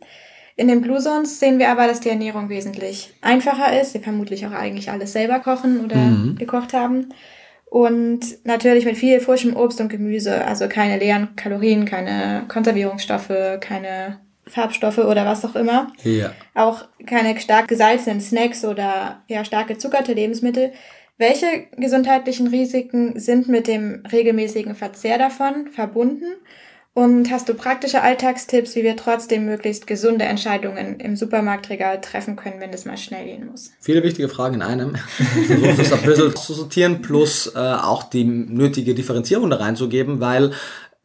[0.57, 3.93] In den Blue Zones sehen wir aber, dass die Ernährung wesentlich einfacher ist.
[3.93, 6.35] Sie vermutlich auch eigentlich alles selber kochen oder mhm.
[6.35, 7.11] gekocht haben.
[7.71, 14.21] Und natürlich mit viel frischem Obst und Gemüse, also keine leeren Kalorien, keine Konservierungsstoffe, keine
[14.47, 15.93] Farbstoffe oder was auch immer.
[16.03, 16.33] Ja.
[16.55, 20.73] Auch keine stark gesalzenen Snacks oder ja, stark gezuckerte Lebensmittel.
[21.19, 26.33] Welche gesundheitlichen Risiken sind mit dem regelmäßigen Verzehr davon verbunden?
[26.99, 32.59] Und hast du praktische Alltagstipps, wie wir trotzdem möglichst gesunde Entscheidungen im Supermarktregal treffen können,
[32.59, 33.71] wenn es mal schnell gehen muss?
[33.79, 34.97] Viele wichtige Fragen in einem.
[35.41, 40.19] Ich versuche das ein bisschen zu sortieren, plus äh, auch die nötige Differenzierung da reinzugeben,
[40.19, 40.51] weil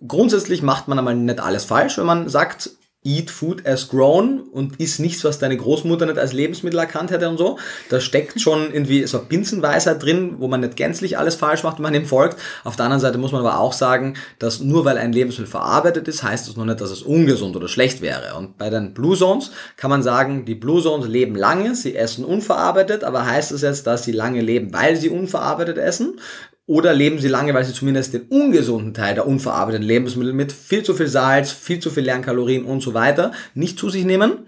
[0.08, 2.72] grundsätzlich macht man einmal nicht alles falsch, wenn man sagt,
[3.04, 7.30] Eat Food as Grown und ist nichts, was deine Großmutter nicht als Lebensmittel erkannt hätte
[7.30, 7.60] und so.
[7.90, 11.78] Da steckt schon irgendwie so eine Binsenweisheit drin, wo man nicht gänzlich alles falsch macht,
[11.78, 12.38] wenn man dem folgt.
[12.64, 16.08] Auf der anderen Seite muss man aber auch sagen, dass nur weil ein Lebensmittel verarbeitet
[16.08, 18.36] ist, heißt das noch nicht, dass es ungesund oder schlecht wäre.
[18.36, 22.24] Und bei den Blue Zones kann man sagen, die Blue Zones leben lange, sie essen
[22.24, 26.20] unverarbeitet, aber heißt es das jetzt, dass sie lange leben, weil sie unverarbeitet essen?
[26.66, 30.84] Oder leben sie lange, weil sie zumindest den ungesunden Teil der unverarbeiteten Lebensmittel mit viel
[30.84, 34.46] zu viel Salz, viel zu viel leeren Kalorien und so weiter nicht zu sich nehmen?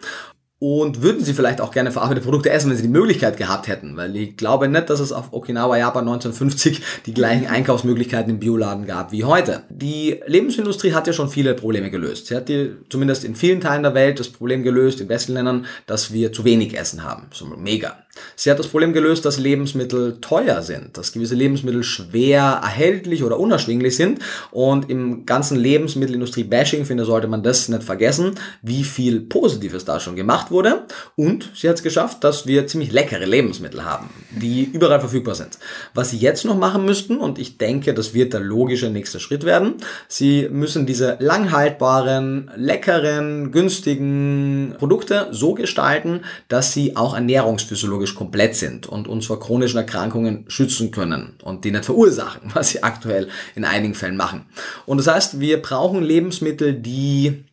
[0.57, 3.97] Und würden sie vielleicht auch gerne verarbeitete Produkte essen, wenn sie die Möglichkeit gehabt hätten?
[3.97, 8.87] Weil ich glaube nicht, dass es auf Okinawa, Japan 1950 die gleichen Einkaufsmöglichkeiten im Bioladen
[8.87, 9.63] gab wie heute.
[9.69, 12.27] Die Lebensmittelindustrie hat ja schon viele Probleme gelöst.
[12.27, 15.65] Sie hat die, zumindest in vielen Teilen der Welt das Problem gelöst, in westlichen Ländern,
[15.87, 17.27] dass wir zu wenig Essen haben.
[17.33, 18.04] So mega.
[18.35, 23.39] Sie hat das Problem gelöst, dass Lebensmittel teuer sind, dass gewisse Lebensmittel schwer erhältlich oder
[23.39, 24.19] unerschwinglich sind.
[24.51, 30.15] Und im ganzen Lebensmittelindustrie-Bashing, finde sollte man das nicht vergessen, wie viel Positives da schon
[30.15, 30.85] gemacht wurde.
[31.15, 35.57] Und sie hat es geschafft, dass wir ziemlich leckere Lebensmittel haben, die überall verfügbar sind.
[35.93, 39.43] Was sie jetzt noch machen müssten, und ich denke, das wird der logische nächste Schritt
[39.43, 39.75] werden,
[40.07, 48.55] sie müssen diese langhaltbaren, leckeren, günstigen Produkte so gestalten, dass sie auch ernährungsphysiologisch biologisch komplett
[48.55, 53.29] sind und uns vor chronischen Erkrankungen schützen können und die nicht verursachen, was sie aktuell
[53.55, 54.45] in einigen Fällen machen.
[54.85, 57.45] Und das heißt, wir brauchen Lebensmittel, die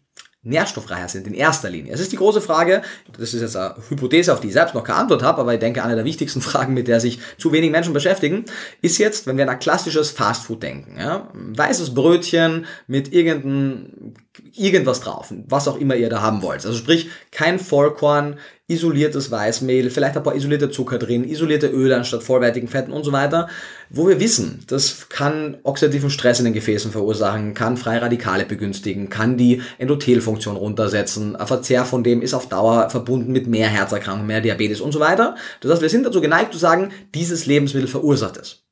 [0.44, 1.92] nährstoffreicher sind in erster Linie.
[1.92, 2.82] Es ist die große Frage,
[3.16, 5.60] das ist jetzt eine Hypothese, auf die ich selbst noch keine Antwort habe, aber ich
[5.60, 8.44] denke, eine der wichtigsten Fragen, mit der sich zu wenig Menschen beschäftigen,
[8.80, 10.98] ist jetzt, wenn wir an ein klassisches Fastfood denken.
[10.98, 11.28] Ja?
[11.32, 14.14] Weißes Brötchen mit irgendein,
[14.54, 16.66] irgendwas drauf, was auch immer ihr da haben wollt.
[16.66, 22.22] Also sprich, kein Vollkorn, isoliertes Weißmehl, vielleicht ein paar isolierte Zucker drin, isolierte Öle anstatt
[22.22, 23.48] vollwertigen Fetten und so weiter,
[23.94, 29.10] wo wir wissen, das kann oxidativen Stress in den Gefäßen verursachen, kann freie Radikale begünstigen,
[29.10, 34.26] kann die Endothelfunktion runtersetzen, ein Verzehr von dem ist auf Dauer verbunden mit mehr Herzerkrankungen,
[34.26, 35.36] mehr Diabetes und so weiter.
[35.60, 38.64] Das heißt, wir sind dazu geneigt zu sagen, dieses Lebensmittel verursacht es.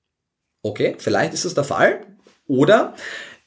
[0.63, 2.01] Okay, vielleicht ist es der Fall.
[2.47, 2.95] Oder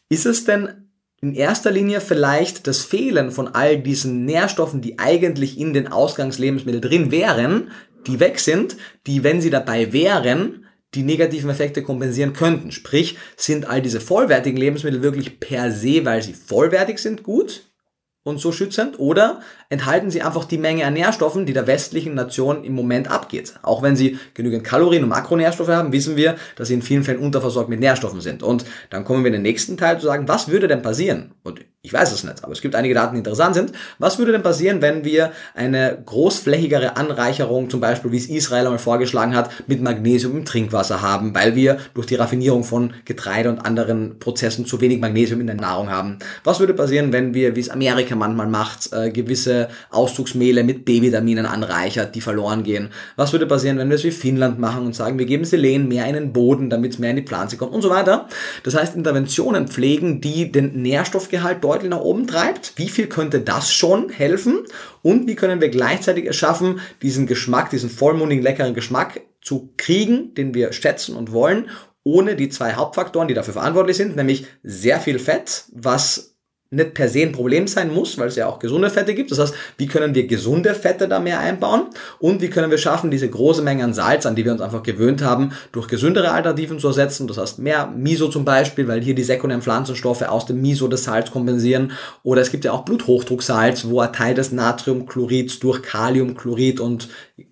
[0.09, 0.89] ist es denn
[1.21, 6.81] in erster Linie vielleicht das Fehlen von all diesen Nährstoffen, die eigentlich in den Ausgangslebensmitteln
[6.81, 7.71] drin wären,
[8.05, 10.62] die weg sind, die, wenn sie dabei wären,
[10.95, 12.71] die negativen Effekte kompensieren könnten.
[12.71, 17.63] Sprich, sind all diese vollwertigen Lebensmittel wirklich per se, weil sie vollwertig sind, gut?
[18.23, 22.63] und so schützend oder enthalten sie einfach die Menge an Nährstoffen, die der westlichen Nation
[22.63, 23.55] im Moment abgeht.
[23.61, 27.19] Auch wenn sie genügend Kalorien und Makronährstoffe haben, wissen wir, dass sie in vielen Fällen
[27.19, 28.41] unterversorgt mit Nährstoffen sind.
[28.41, 31.33] Und dann kommen wir in den nächsten Teil zu sagen, was würde denn passieren?
[31.43, 33.73] Und ich weiß es nicht, aber es gibt einige Daten, die interessant sind.
[33.99, 38.79] Was würde denn passieren, wenn wir eine großflächigere Anreicherung, zum Beispiel wie es Israel einmal
[38.79, 43.65] vorgeschlagen hat, mit Magnesium im Trinkwasser haben, weil wir durch die Raffinierung von Getreide und
[43.65, 46.19] anderen Prozessen zu wenig Magnesium in der Nahrung haben?
[46.45, 51.45] Was würde passieren, wenn wir, wie es Amerika manchmal macht, äh, gewisse Auszugsmehle mit B-Vitaminen
[51.45, 52.91] anreichert, die verloren gehen?
[53.17, 56.05] Was würde passieren, wenn wir es wie Finnland machen und sagen, wir geben Selen mehr
[56.05, 58.29] in den Boden, damit es mehr in die Pflanze kommt und so weiter?
[58.63, 62.73] Das heißt, Interventionen pflegen, die den Nährstoffgehalt deutlich deutlich nach oben treibt.
[62.75, 64.65] Wie viel könnte das schon helfen?
[65.01, 70.33] Und wie können wir gleichzeitig es schaffen, diesen Geschmack, diesen vollmundigen, leckeren Geschmack zu kriegen,
[70.35, 71.69] den wir schätzen und wollen,
[72.03, 76.32] ohne die zwei Hauptfaktoren, die dafür verantwortlich sind, nämlich sehr viel Fett, was
[76.73, 79.31] nicht per se ein Problem sein muss, weil es ja auch gesunde Fette gibt.
[79.31, 81.83] Das heißt, wie können wir gesunde Fette da mehr einbauen
[82.19, 84.83] und wie können wir schaffen, diese große Menge an Salz, an die wir uns einfach
[84.83, 87.27] gewöhnt haben, durch gesündere Alternativen zu ersetzen.
[87.27, 91.03] Das heißt, mehr Miso zum Beispiel, weil hier die sekundären Pflanzenstoffe aus dem Miso das
[91.03, 91.91] Salz kompensieren.
[92.23, 97.09] Oder es gibt ja auch Bluthochdrucksalz, wo ein Teil des Natriumchlorids durch Kaliumchlorid und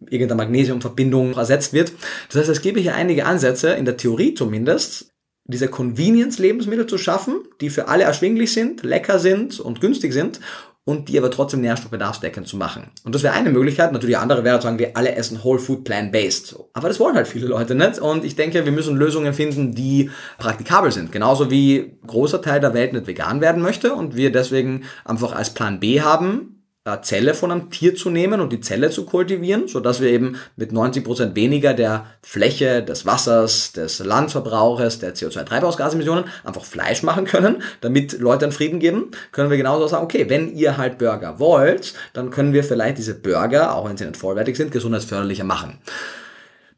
[0.10, 1.92] irgendeine Magnesiumverbindung ersetzt wird.
[2.30, 5.11] Das heißt, es gebe hier einige Ansätze, in der Theorie zumindest,
[5.46, 10.40] diese Convenience-Lebensmittel zu schaffen, die für alle erschwinglich sind, lecker sind und günstig sind
[10.84, 12.90] und die aber trotzdem nährstoffbedarfsdeckend zu machen.
[13.04, 13.92] Und das wäre eine Möglichkeit.
[13.92, 16.58] Natürlich andere wäre zu sagen, wir alle essen Whole Food Plant-Based.
[16.74, 18.00] Aber das wollen halt viele Leute nicht.
[18.00, 21.12] Und ich denke, wir müssen Lösungen finden, die praktikabel sind.
[21.12, 25.54] Genauso wie großer Teil der Welt nicht vegan werden möchte und wir deswegen einfach als
[25.54, 26.61] Plan B haben,
[27.04, 30.38] Zelle von einem Tier zu nehmen und die Zelle zu kultivieren, so dass wir eben
[30.56, 37.26] mit 90 Prozent weniger der Fläche, des Wassers, des Landverbrauches, der CO2-Treibhausgasemissionen einfach Fleisch machen
[37.26, 41.38] können, damit Leute einen Frieden geben, können wir genauso sagen, okay, wenn ihr halt Burger
[41.38, 45.78] wollt, dann können wir vielleicht diese Burger, auch wenn sie nicht vollwertig sind, gesundheitsförderlicher machen.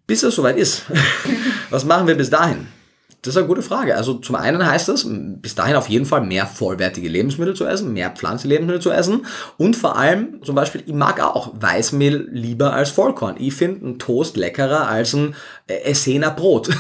[0.06, 0.84] Bis es soweit ist.
[1.70, 2.68] Was machen wir bis dahin?
[3.24, 3.96] Das ist eine gute Frage.
[3.96, 7.94] Also zum einen heißt es, bis dahin auf jeden Fall mehr vollwertige Lebensmittel zu essen,
[7.94, 9.26] mehr Pflanzenlebensmittel zu essen
[9.58, 13.38] und vor allem zum Beispiel, ich mag auch Weißmehl lieber als Vollkorn.
[13.40, 15.36] Ich finde einen Toast leckerer als ein
[15.68, 16.70] Essener Brot.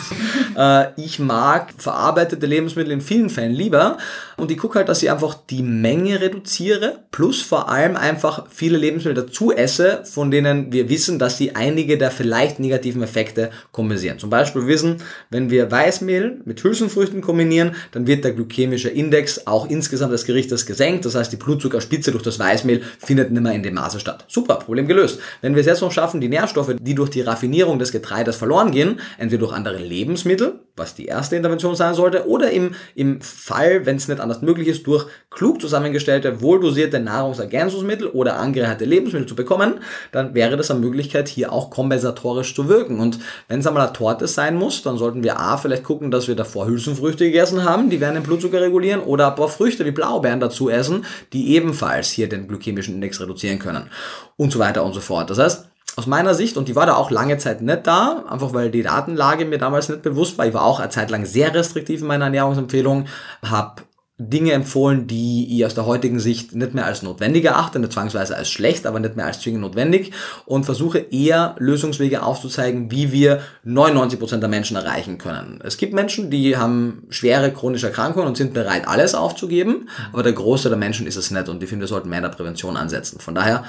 [0.55, 3.97] Äh, ich mag verarbeitete Lebensmittel in vielen Fällen lieber
[4.38, 8.77] und ich gucke halt, dass ich einfach die Menge reduziere plus vor allem einfach viele
[8.77, 14.19] Lebensmittel dazu esse, von denen wir wissen, dass sie einige der vielleicht negativen Effekte kompensieren.
[14.19, 14.97] Zum Beispiel wissen,
[15.31, 20.67] wenn wir Weißmehl mit Hülsenfrüchten kombinieren, dann wird der glykämische Index auch insgesamt des Gerichtes
[20.67, 21.05] gesenkt.
[21.05, 24.25] Das heißt, die Blutzuckerspitze durch das Weißmehl findet nicht mehr in dem Maße statt.
[24.27, 25.19] Super, Problem gelöst.
[25.41, 28.72] Wenn wir es jetzt noch schaffen, die Nährstoffe, die durch die Raffinierung des Getreides verloren
[28.74, 33.86] gehen, entweder durch andere Lebensmittel, was die erste Intervention sein sollte, oder im, im Fall,
[33.86, 39.36] wenn es nicht anders möglich ist, durch klug zusammengestellte, wohldosierte Nahrungsergänzungsmittel oder angereicherte Lebensmittel zu
[39.36, 39.76] bekommen,
[40.11, 42.99] dann wäre das eine Möglichkeit, hier auch kompensatorisch zu wirken.
[42.99, 46.28] Und wenn es einmal eine Torte sein muss, dann sollten wir A, vielleicht gucken, dass
[46.28, 49.91] wir davor Hülsenfrüchte gegessen haben, die werden den Blutzucker regulieren, oder ein paar Früchte wie
[49.91, 53.89] Blaubeeren dazu essen, die ebenfalls hier den glykämischen Index reduzieren können.
[54.38, 55.30] Und so weiter und so fort.
[55.30, 58.54] Das heißt, aus meiner Sicht, und die war da auch lange Zeit nicht da, einfach
[58.54, 60.48] weil die Datenlage mir damals nicht bewusst war.
[60.48, 63.06] Ich war auch eine Zeit lang sehr restriktiv in meiner Ernährungsempfehlung,
[63.44, 63.84] habe
[64.20, 68.38] Dinge empfohlen, die ich aus der heutigen Sicht nicht mehr als notwendig erachte, nicht zwangsweise
[68.38, 70.12] als schlecht, aber nicht mehr als zwingend notwendig
[70.46, 75.60] und versuche eher Lösungswege aufzuzeigen, wie wir 99% der Menschen erreichen können.
[75.64, 80.34] Es gibt Menschen, die haben schwere chronische Erkrankungen und sind bereit, alles aufzugeben, aber der
[80.34, 82.78] Großteil der Menschen ist es nicht und ich finde, wir sollten mehr in der Prävention
[82.78, 83.20] ansetzen.
[83.20, 83.64] Von daher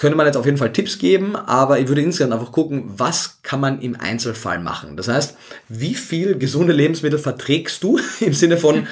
[0.00, 3.42] könnte man jetzt auf jeden Fall Tipps geben, aber ich würde insgesamt einfach gucken, was
[3.42, 4.96] kann man im Einzelfall machen.
[4.96, 5.36] Das heißt,
[5.68, 8.86] wie viel gesunde Lebensmittel verträgst du im Sinne von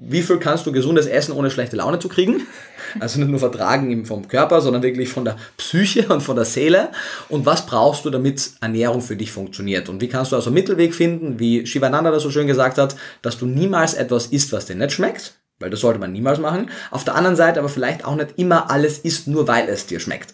[0.00, 2.46] wie viel kannst du gesundes essen, ohne schlechte Laune zu kriegen?
[3.00, 6.90] Also nicht nur vertragen vom Körper, sondern wirklich von der Psyche und von der Seele.
[7.28, 9.88] Und was brauchst du, damit Ernährung für dich funktioniert?
[9.88, 12.96] Und wie kannst du also einen Mittelweg finden, wie Shivananda das so schön gesagt hat,
[13.22, 16.70] dass du niemals etwas isst, was dir nicht schmeckt, weil das sollte man niemals machen.
[16.90, 20.00] Auf der anderen Seite aber vielleicht auch nicht immer alles isst, nur weil es dir
[20.00, 20.32] schmeckt.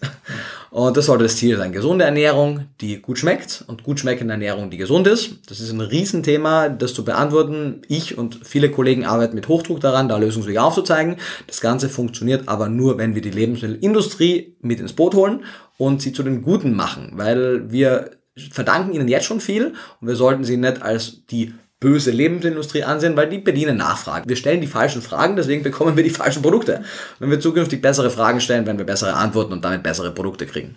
[0.69, 1.71] Und das sollte das Ziel sein.
[1.71, 5.37] Gesunde Ernährung, die gut schmeckt und gut schmeckende Ernährung, die gesund ist.
[5.47, 7.81] Das ist ein Riesenthema, das zu beantworten.
[7.87, 11.15] Ich und viele Kollegen arbeiten mit Hochdruck daran, da Lösungswege aufzuzeigen.
[11.47, 15.45] Das Ganze funktioniert aber nur, wenn wir die Lebensmittelindustrie mit ins Boot holen
[15.77, 18.11] und sie zu den Guten machen, weil wir
[18.51, 23.15] verdanken ihnen jetzt schon viel und wir sollten sie nicht als die böse Lebensindustrie ansehen,
[23.15, 24.27] weil die bedienen Nachfragen.
[24.27, 26.83] Wir stellen die falschen Fragen, deswegen bekommen wir die falschen Produkte.
[27.19, 30.75] Wenn wir zukünftig bessere Fragen stellen, werden wir bessere Antworten und damit bessere Produkte kriegen.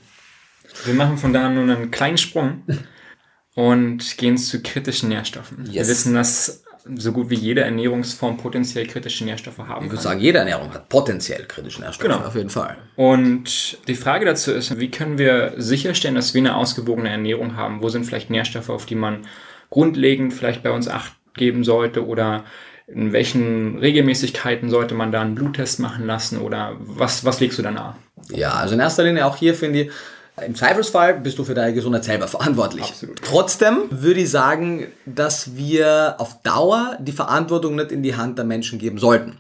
[0.85, 2.63] Wir machen von da nun einen kleinen Sprung
[3.55, 5.65] und gehen zu kritischen Nährstoffen.
[5.67, 5.75] Yes.
[5.75, 6.65] Wir wissen, dass
[6.97, 10.89] so gut wie jede Ernährungsform potenziell kritische Nährstoffe haben Ich würde sagen, jede Ernährung hat
[10.89, 12.09] potenziell kritische Nährstoffe.
[12.09, 12.27] Genau.
[12.27, 12.79] Auf jeden Fall.
[12.97, 17.83] Und die Frage dazu ist, wie können wir sicherstellen, dass wir eine ausgewogene Ernährung haben?
[17.83, 19.27] Wo sind vielleicht Nährstoffe, auf die man
[19.71, 22.45] grundlegend vielleicht bei uns Acht geben sollte oder
[22.87, 27.63] in welchen Regelmäßigkeiten sollte man da einen Bluttest machen lassen oder was, was legst du
[27.63, 27.95] da nahe?
[28.31, 29.91] Ja, also in erster Linie auch hier finde ich,
[30.47, 32.85] im Zweifelsfall bist du für deine Gesundheit selber verantwortlich.
[32.85, 33.21] Absolut.
[33.23, 38.45] Trotzdem würde ich sagen, dass wir auf Dauer die Verantwortung nicht in die Hand der
[38.45, 39.39] Menschen geben sollten.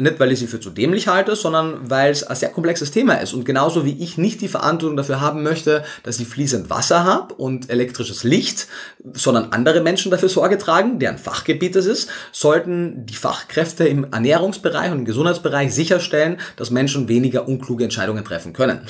[0.00, 3.14] Nicht, weil ich sie für zu dämlich halte, sondern weil es ein sehr komplexes Thema
[3.14, 3.34] ist.
[3.34, 7.34] Und genauso wie ich nicht die Verantwortung dafür haben möchte, dass ich fließend Wasser habe
[7.34, 8.68] und elektrisches Licht,
[9.12, 14.90] sondern andere Menschen dafür Sorge tragen, deren Fachgebiet es ist, sollten die Fachkräfte im Ernährungsbereich
[14.90, 18.80] und im Gesundheitsbereich sicherstellen, dass Menschen weniger unkluge Entscheidungen treffen können.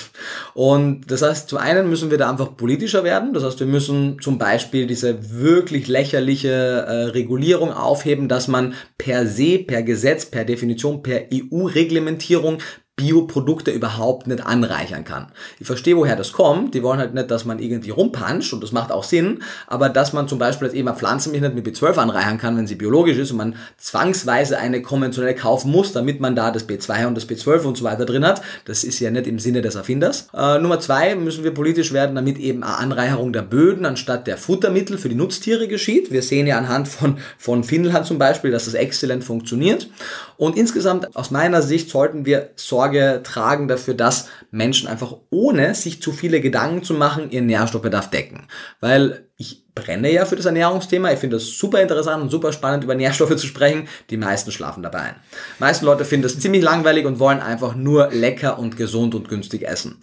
[0.55, 3.33] Und das heißt, zum einen müssen wir da einfach politischer werden.
[3.33, 9.27] Das heißt, wir müssen zum Beispiel diese wirklich lächerliche äh, Regulierung aufheben, dass man per
[9.27, 12.63] se, per Gesetz, per Definition per EU-Reglementierung
[13.01, 15.29] Bioprodukte überhaupt nicht anreichern kann.
[15.59, 16.75] Ich verstehe, woher das kommt.
[16.75, 20.13] Die wollen halt nicht, dass man irgendwie rumpanscht und das macht auch Sinn, aber dass
[20.13, 23.17] man zum Beispiel jetzt eben eine Pflanzenmilch nicht mit B12 anreichern kann, wenn sie biologisch
[23.17, 27.27] ist und man zwangsweise eine konventionell kaufen muss, damit man da das B2 und das
[27.27, 30.29] B12 und so weiter drin hat, das ist ja nicht im Sinne des Erfinders.
[30.35, 34.37] Äh, Nummer zwei müssen wir politisch werden, damit eben eine Anreicherung der Böden anstatt der
[34.37, 36.13] Futtermittel für die Nutztiere geschieht.
[36.13, 39.89] Wir sehen ja anhand von, von Finnland zum Beispiel, dass das exzellent funktioniert.
[40.37, 45.75] Und insgesamt aus meiner Sicht sollten wir Sorge Sorge tragen dafür, dass Menschen einfach ohne
[45.75, 48.49] sich zu viele Gedanken zu machen, ihren Nährstoffbedarf decken.
[48.81, 51.13] Weil ich brenne ja für das Ernährungsthema.
[51.13, 53.89] Ich finde es super interessant und super spannend, über Nährstoffe zu sprechen.
[54.11, 55.15] Die meisten schlafen dabei ein.
[55.59, 59.29] Die meisten Leute finden das ziemlich langweilig und wollen einfach nur lecker und gesund und
[59.29, 59.99] günstig essen.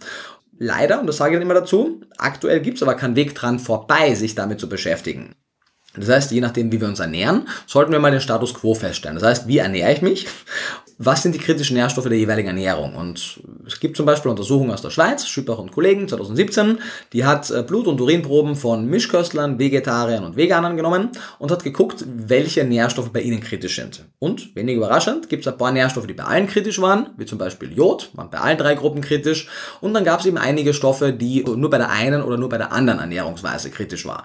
[0.58, 3.60] Leider, und das sage ich dann immer dazu, aktuell gibt es aber keinen Weg dran
[3.60, 5.36] vorbei, sich damit zu beschäftigen.
[6.00, 9.18] Das heißt, je nachdem, wie wir uns ernähren, sollten wir mal den Status quo feststellen.
[9.18, 10.26] Das heißt, wie ernähre ich mich?
[11.00, 12.96] Was sind die kritischen Nährstoffe der jeweiligen Ernährung?
[12.96, 16.80] Und es gibt zum Beispiel Untersuchungen aus der Schweiz, Schüppach und Kollegen 2017,
[17.12, 22.04] die hat äh, Blut- und Urinproben von Mischköstlern, Vegetariern und Veganern genommen und hat geguckt,
[22.04, 24.06] welche Nährstoffe bei ihnen kritisch sind.
[24.18, 27.38] Und, wenig überraschend, gibt es ein paar Nährstoffe, die bei allen kritisch waren, wie zum
[27.38, 29.46] Beispiel Jod, waren bei allen drei Gruppen kritisch.
[29.80, 32.58] Und dann gab es eben einige Stoffe, die nur bei der einen oder nur bei
[32.58, 34.24] der anderen Ernährungsweise kritisch waren.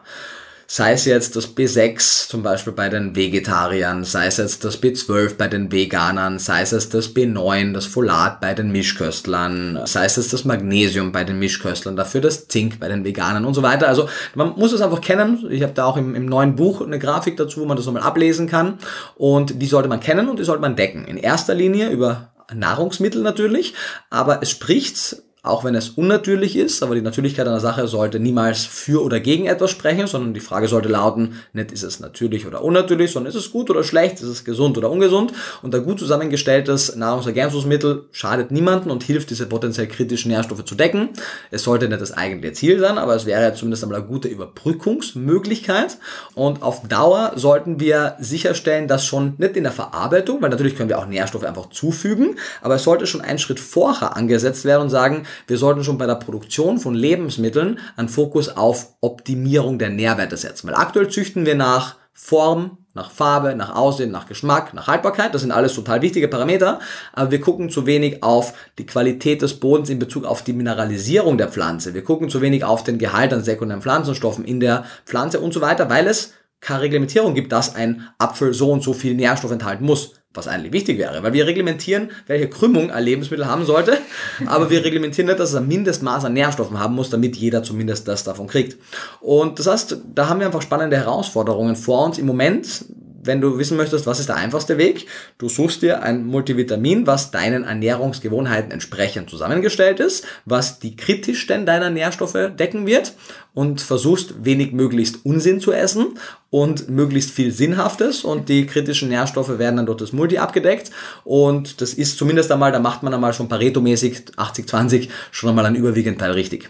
[0.76, 5.38] Sei es jetzt das B6 zum Beispiel bei den Vegetariern, sei es jetzt das B12
[5.38, 10.15] bei den Veganern, sei es jetzt das B9, das Folat bei den Mischköstlern, sei es
[10.15, 13.88] jetzt das Magnesium bei den Mischköstlern, dafür das Zink bei den Veganern und so weiter.
[13.88, 15.45] Also man muss es einfach kennen.
[15.51, 18.01] Ich habe da auch im, im neuen Buch eine Grafik dazu, wo man das nochmal
[18.01, 18.80] ablesen kann.
[19.13, 21.05] Und die sollte man kennen und die sollte man decken.
[21.05, 23.76] In erster Linie über Nahrungsmittel natürlich,
[24.09, 28.63] aber es spricht auch wenn es unnatürlich ist, aber die Natürlichkeit einer Sache sollte niemals
[28.63, 32.63] für oder gegen etwas sprechen, sondern die Frage sollte lauten, nicht ist es natürlich oder
[32.63, 35.99] unnatürlich, sondern ist es gut oder schlecht, ist es gesund oder ungesund und ein gut
[35.99, 41.09] zusammengestelltes Nahrungsergänzungsmittel schadet niemanden und hilft, diese potenziell kritischen Nährstoffe zu decken.
[41.51, 45.97] Es sollte nicht das eigentliche Ziel sein, aber es wäre zumindest einmal eine gute Überbrückungsmöglichkeit
[46.35, 50.87] und auf Dauer sollten wir sicherstellen, dass schon nicht in der Verarbeitung, weil natürlich können
[50.87, 54.89] wir auch Nährstoffe einfach zufügen, aber es sollte schon einen Schritt vorher angesetzt werden und
[54.89, 60.38] sagen, wir sollten schon bei der Produktion von Lebensmitteln einen Fokus auf Optimierung der Nährwerte
[60.38, 60.67] setzen.
[60.67, 65.34] Weil aktuell züchten wir nach Form, nach Farbe, nach Aussehen, nach Geschmack, nach Haltbarkeit.
[65.34, 66.79] Das sind alles total wichtige Parameter.
[67.11, 71.38] Aber wir gucken zu wenig auf die Qualität des Bodens in Bezug auf die Mineralisierung
[71.38, 71.95] der Pflanze.
[71.95, 75.61] Wir gucken zu wenig auf den Gehalt an sekundären Pflanzenstoffen in der Pflanze und so
[75.61, 76.34] weiter, weil es
[76.64, 80.74] keine Reglementierung gibt, dass ein Apfel so und so viel Nährstoff enthalten muss was eigentlich
[80.74, 83.97] wichtig wäre, weil wir reglementieren, welche Krümmung ein Lebensmittel haben sollte,
[84.47, 88.07] aber wir reglementieren nicht, dass es ein Mindestmaß an Nährstoffen haben muss, damit jeder zumindest
[88.07, 88.78] das davon kriegt.
[89.22, 92.18] Und das heißt, da haben wir einfach spannende Herausforderungen vor uns.
[92.18, 92.86] Im Moment
[93.24, 95.07] wenn du wissen möchtest, was ist der einfachste Weg,
[95.38, 101.89] du suchst dir ein Multivitamin, was deinen Ernährungsgewohnheiten entsprechend zusammengestellt ist, was die kritischsten deiner
[101.89, 103.13] Nährstoffe decken wird
[103.53, 106.19] und versuchst wenig möglichst Unsinn zu essen
[106.49, 110.91] und möglichst viel Sinnhaftes und die kritischen Nährstoffe werden dann durch das Multi abgedeckt
[111.24, 115.76] und das ist zumindest einmal, da macht man einmal schon Pareto-mäßig 80-20 schon einmal einen
[115.76, 116.69] überwiegenden Teil richtig.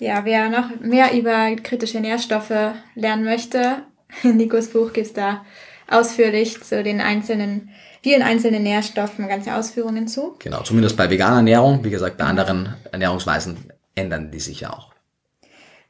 [0.00, 3.82] Ja, wer noch mehr über kritische Nährstoffe lernen möchte,
[4.22, 5.44] in Nikos Buch gibt es da
[5.88, 7.70] ausführlich zu den einzelnen,
[8.02, 10.36] vielen einzelnen Nährstoffen ganze Ausführungen zu.
[10.38, 11.84] Genau, zumindest bei veganer Ernährung.
[11.84, 13.56] Wie gesagt, bei anderen Ernährungsweisen
[13.94, 14.90] ändern die sich ja auch.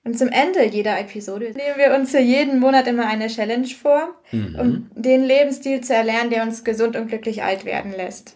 [0.02, 4.08] Und zum Ende jeder Episode nehmen wir uns für jeden Monat immer eine Challenge vor,
[4.32, 4.56] mhm.
[4.58, 8.34] um den Lebensstil zu erlernen, der uns gesund und glücklich alt werden lässt.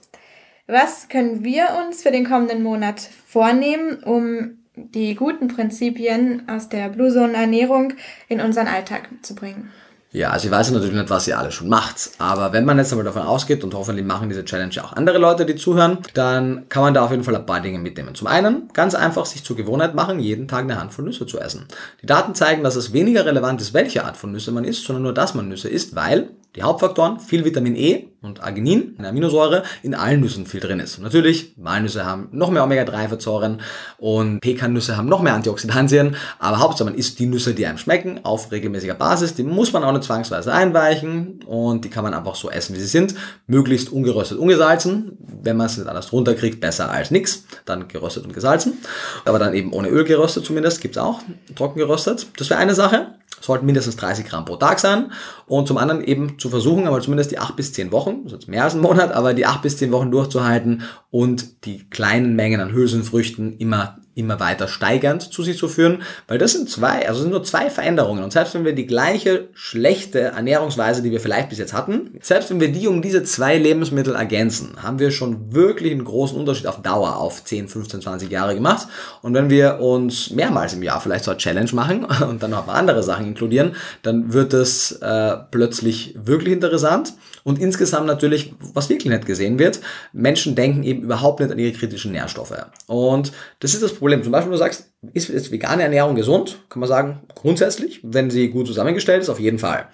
[0.66, 6.88] Was können wir uns für den kommenden Monat vornehmen, um die guten Prinzipien aus der
[6.88, 7.94] Blue Zone Ernährung
[8.28, 9.70] in unseren Alltag zu bringen.
[10.14, 12.92] Ja, also ich weiß natürlich nicht, was ihr alle schon macht, aber wenn man jetzt
[12.92, 16.84] einmal davon ausgeht und hoffentlich machen diese Challenge auch andere Leute, die zuhören, dann kann
[16.84, 18.14] man da auf jeden Fall ein paar Dinge mitnehmen.
[18.14, 21.66] Zum einen, ganz einfach sich zur Gewohnheit machen, jeden Tag eine Handvoll Nüsse zu essen.
[22.00, 25.02] Die Daten zeigen, dass es weniger relevant ist, welche Art von Nüsse man isst, sondern
[25.02, 29.64] nur, dass man Nüsse isst, weil die Hauptfaktoren, viel Vitamin E und Arginin, eine Aminosäure,
[29.82, 30.98] in allen Nüssen viel drin ist.
[31.00, 33.60] Natürlich, Walnüsse haben noch mehr Omega-3-Fettsäuren
[33.98, 38.20] und Pekannüsse haben noch mehr Antioxidantien, aber Hauptsache man isst die Nüsse, die einem schmecken,
[38.24, 39.34] auf regelmäßiger Basis.
[39.34, 42.80] Die muss man auch nicht zwangsweise einweichen und die kann man einfach so essen, wie
[42.80, 43.14] sie sind.
[43.46, 45.18] Möglichst ungeröstet, ungesalzen.
[45.42, 47.44] Wenn man es nicht anders runterkriegt, besser als nix.
[47.64, 48.78] Dann geröstet und gesalzen.
[49.24, 51.20] Aber dann eben ohne Öl geröstet zumindest, gibt's auch,
[51.56, 52.26] trocken geröstet.
[52.36, 55.12] Das wäre eine Sache sollten mindestens 30 Gramm pro Tag sein.
[55.46, 58.48] Und zum anderen eben zu versuchen, aber zumindest die 8 bis 10 Wochen, das ist
[58.48, 62.60] mehr als ein Monat, aber die 8 bis 10 Wochen durchzuhalten und die kleinen Mengen
[62.60, 67.22] an Hülsenfrüchten immer immer weiter steigernd zu sich zu führen, weil das sind zwei, also
[67.22, 68.22] sind nur zwei Veränderungen.
[68.22, 72.50] Und selbst wenn wir die gleiche schlechte Ernährungsweise, die wir vielleicht bis jetzt hatten, selbst
[72.50, 76.66] wenn wir die um diese zwei Lebensmittel ergänzen, haben wir schon wirklich einen großen Unterschied
[76.66, 78.88] auf Dauer auf 10, 15, 20 Jahre gemacht.
[79.22, 82.68] Und wenn wir uns mehrmals im Jahr vielleicht so eine Challenge machen und dann noch
[82.68, 87.14] andere Sachen inkludieren, dann wird es äh, plötzlich wirklich interessant.
[87.44, 89.80] Und insgesamt natürlich, was wirklich nicht gesehen wird,
[90.12, 92.54] Menschen denken eben überhaupt nicht an ihre kritischen Nährstoffe.
[92.86, 94.22] Und das ist das Problem.
[94.22, 96.58] Zum Beispiel, du sagst, ist jetzt vegane Ernährung gesund?
[96.70, 99.88] Kann man sagen, grundsätzlich, wenn sie gut zusammengestellt ist, auf jeden Fall.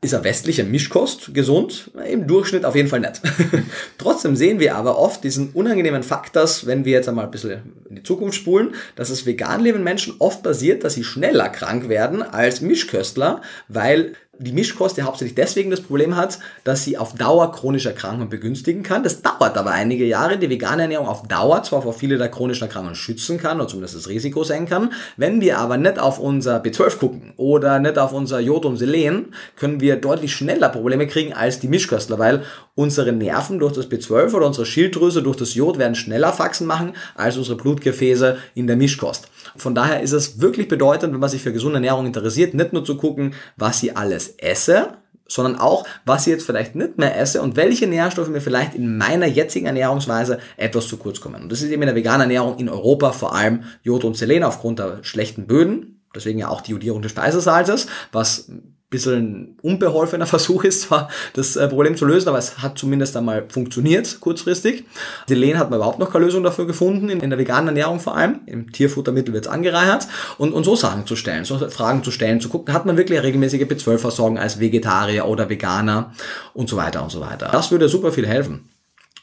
[0.00, 1.90] Ist eine westliche Mischkost gesund?
[2.08, 3.20] Im Durchschnitt auf jeden Fall nicht.
[3.98, 7.74] Trotzdem sehen wir aber oft diesen unangenehmen Fakt, dass, wenn wir jetzt einmal ein bisschen
[7.88, 11.88] in die Zukunft spulen, dass es vegan lebenden Menschen oft passiert, dass sie schneller krank
[11.88, 17.14] werden als Mischköstler, weil die Mischkost ja hauptsächlich deswegen das Problem hat, dass sie auf
[17.14, 19.02] Dauer chronische Erkrankungen begünstigen kann.
[19.02, 20.38] Das dauert aber einige Jahre.
[20.38, 23.96] Die vegane Ernährung auf Dauer zwar vor viele der chronischen Erkrankungen schützen kann oder zumindest
[23.96, 24.92] das Risiko senken kann.
[25.16, 29.34] Wenn wir aber nicht auf unser B12 gucken oder nicht auf unser Jod und Selen,
[29.56, 32.42] können wir deutlich schneller Probleme kriegen als die Mischköstler, weil
[32.74, 36.92] unsere Nerven durch das B12 oder unsere Schilddrüse durch das Jod werden schneller Faxen machen
[37.16, 39.28] als unsere Blutgefäße in der Mischkost.
[39.56, 42.84] Von daher ist es wirklich bedeutend, wenn man sich für gesunde Ernährung interessiert, nicht nur
[42.84, 44.94] zu gucken, was ich alles esse,
[45.28, 48.96] sondern auch, was ich jetzt vielleicht nicht mehr esse und welche Nährstoffe mir vielleicht in
[48.96, 51.42] meiner jetzigen Ernährungsweise etwas zu kurz kommen.
[51.42, 54.42] Und das ist eben in der veganen Ernährung in Europa vor allem Jod und Selen
[54.42, 58.50] aufgrund der schlechten Böden, deswegen ja auch die Iodierung des Speisesalzes, was
[58.90, 63.46] bisschen unbeholfener Versuch ist, zwar das äh, Problem zu lösen, aber es hat zumindest einmal
[63.48, 64.84] funktioniert, kurzfristig.
[65.28, 68.00] Die Lehn hat man überhaupt noch keine Lösung dafür gefunden, in, in der veganen Ernährung
[68.00, 68.40] vor allem.
[68.46, 70.08] Im Tierfuttermittel wird es angereichert.
[70.38, 73.18] Und, und so Sachen zu stellen, so Fragen zu stellen, zu gucken, hat man wirklich
[73.18, 76.12] eine regelmäßige B12-Versorgung als Vegetarier oder Veganer
[76.54, 77.50] und so weiter und so weiter.
[77.52, 78.68] Das würde super viel helfen.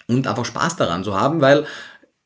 [0.08, 1.66] Und einfach Spaß daran zu haben, weil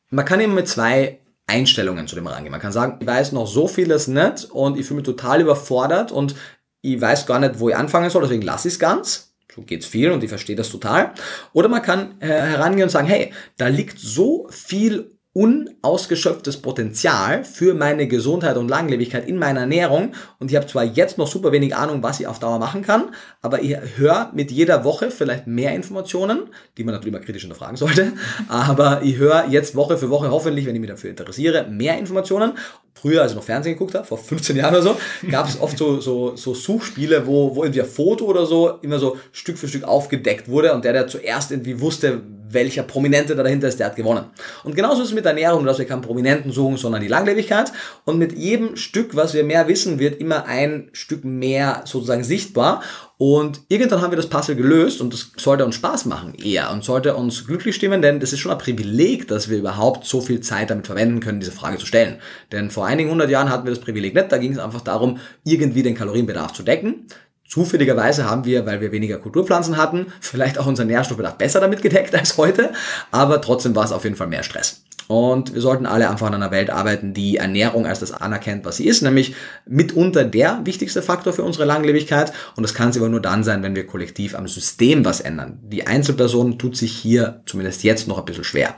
[0.09, 2.51] man kann immer mit zwei Einstellungen zu dem rangehen.
[2.51, 6.11] Man kann sagen, ich weiß noch so vieles nicht und ich fühle mich total überfordert
[6.11, 6.35] und
[6.81, 9.33] ich weiß gar nicht, wo ich anfangen soll, deswegen lasse ich es ganz.
[9.53, 11.13] So geht's viel und ich verstehe das total.
[11.53, 17.73] Oder man kann äh, herangehen und sagen, hey, da liegt so viel unausgeschöpftes Potenzial für
[17.73, 20.11] meine Gesundheit und Langlebigkeit in meiner Ernährung.
[20.37, 23.15] Und ich habe zwar jetzt noch super wenig Ahnung, was ich auf Dauer machen kann,
[23.41, 27.77] aber ich höre mit jeder Woche vielleicht mehr Informationen, die man natürlich immer kritisch hinterfragen
[27.77, 28.11] sollte,
[28.49, 32.57] aber ich höre jetzt Woche für Woche hoffentlich, wenn ich mich dafür interessiere, mehr Informationen.
[32.93, 34.97] Früher, als ich noch Fernsehen geguckt habe, vor 15 Jahren oder so,
[35.31, 38.99] gab es oft so, so, so Suchspiele, wo, wo irgendwie ein Foto oder so immer
[38.99, 43.43] so Stück für Stück aufgedeckt wurde und der, der zuerst irgendwie wusste, welcher Prominente da
[43.43, 44.25] dahinter ist, der hat gewonnen.
[44.63, 47.71] Und genauso ist es mit Ernährung, dass wir keinen Prominenten suchen, sondern die Langlebigkeit.
[48.05, 52.81] Und mit jedem Stück, was wir mehr wissen, wird immer ein Stück mehr sozusagen sichtbar.
[53.21, 56.85] Und irgendwann haben wir das Puzzle gelöst und das sollte uns Spaß machen eher und
[56.85, 60.39] sollte uns glücklich stimmen, denn das ist schon ein Privileg, dass wir überhaupt so viel
[60.39, 62.19] Zeit damit verwenden können, diese Frage zu stellen.
[62.53, 65.17] Denn vor einigen hundert Jahren hatten wir das Privileg nicht, da ging es einfach darum,
[65.43, 67.07] irgendwie den Kalorienbedarf zu decken.
[67.49, 72.13] Zufälligerweise haben wir, weil wir weniger Kulturpflanzen hatten, vielleicht auch unseren Nährstoffbedarf besser damit gedeckt
[72.19, 72.71] als heute,
[73.09, 74.83] aber trotzdem war es auf jeden Fall mehr Stress.
[75.07, 78.77] Und wir sollten alle einfach in einer Welt arbeiten, die Ernährung als das anerkennt, was
[78.77, 79.33] sie ist, nämlich
[79.65, 82.31] mitunter der wichtigste Faktor für unsere Langlebigkeit.
[82.55, 85.57] Und das kann sie aber nur dann sein, wenn wir kollektiv am System was ändern.
[85.63, 88.75] Die Einzelperson tut sich hier zumindest jetzt noch ein bisschen schwer.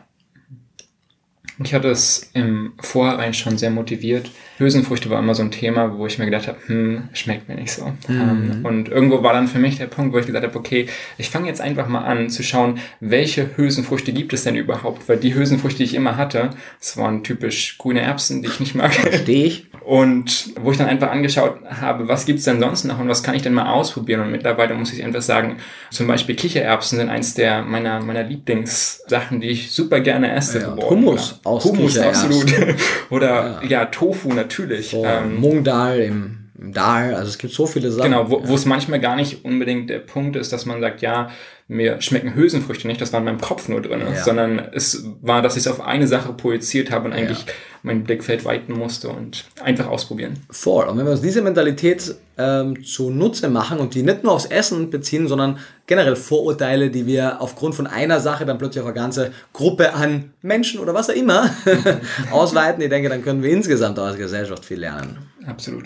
[1.62, 4.32] Ich hatte es im Vorhinein schon sehr motiviert.
[4.62, 7.72] Hülsenfrüchte war immer so ein Thema, wo ich mir gedacht habe, hm, schmeckt mir nicht
[7.72, 7.92] so.
[8.08, 8.22] Mhm.
[8.22, 10.88] Um, und irgendwo war dann für mich der Punkt, wo ich gesagt habe, okay,
[11.18, 15.10] ich fange jetzt einfach mal an zu schauen, welche Hülsenfrüchte gibt es denn überhaupt?
[15.10, 18.76] Weil die Hülsenfrüchte, die ich immer hatte, das waren typisch grüne Erbsen, die ich nicht
[18.76, 18.94] mag.
[18.94, 19.68] Verstehe ich.
[19.84, 23.36] Und wo ich dann einfach angeschaut habe, was gibt's denn sonst noch und was kann
[23.36, 24.22] ich denn mal ausprobieren?
[24.22, 25.58] Und mittlerweile muss ich einfach sagen,
[25.90, 30.60] zum Beispiel Kichererbsen sind eins der meiner, meiner Lieblingssachen, die ich super gerne esse.
[30.60, 32.54] Ja, Hummus aus Hummus, absolut.
[33.10, 33.68] Oder ja.
[33.68, 33.86] ja.
[33.86, 34.51] Tofu natürlich.
[34.92, 38.12] So, ähm, Mungdal im im Dahl, also es gibt so viele Sachen.
[38.12, 41.32] Genau, wo es manchmal gar nicht unbedingt der Punkt ist, dass man sagt, ja,
[41.72, 44.22] mir schmecken Hülsenfrüchte nicht, das war in meinem Kopf nur drin, ja.
[44.22, 47.54] sondern es war, dass ich es auf eine Sache projiziert habe und eigentlich ja.
[47.82, 50.34] mein Blickfeld weiten musste und einfach ausprobieren.
[50.50, 50.86] Voll.
[50.88, 54.90] Und wenn wir uns diese Mentalität ähm, zunutze machen und die nicht nur aufs Essen
[54.90, 59.32] beziehen, sondern generell Vorurteile, die wir aufgrund von einer Sache dann plötzlich auf eine ganze
[59.54, 61.52] Gruppe an Menschen oder was auch immer
[62.32, 65.20] ausweiten, ich denke, dann können wir insgesamt als Gesellschaft viel lernen.
[65.48, 65.86] Absolut.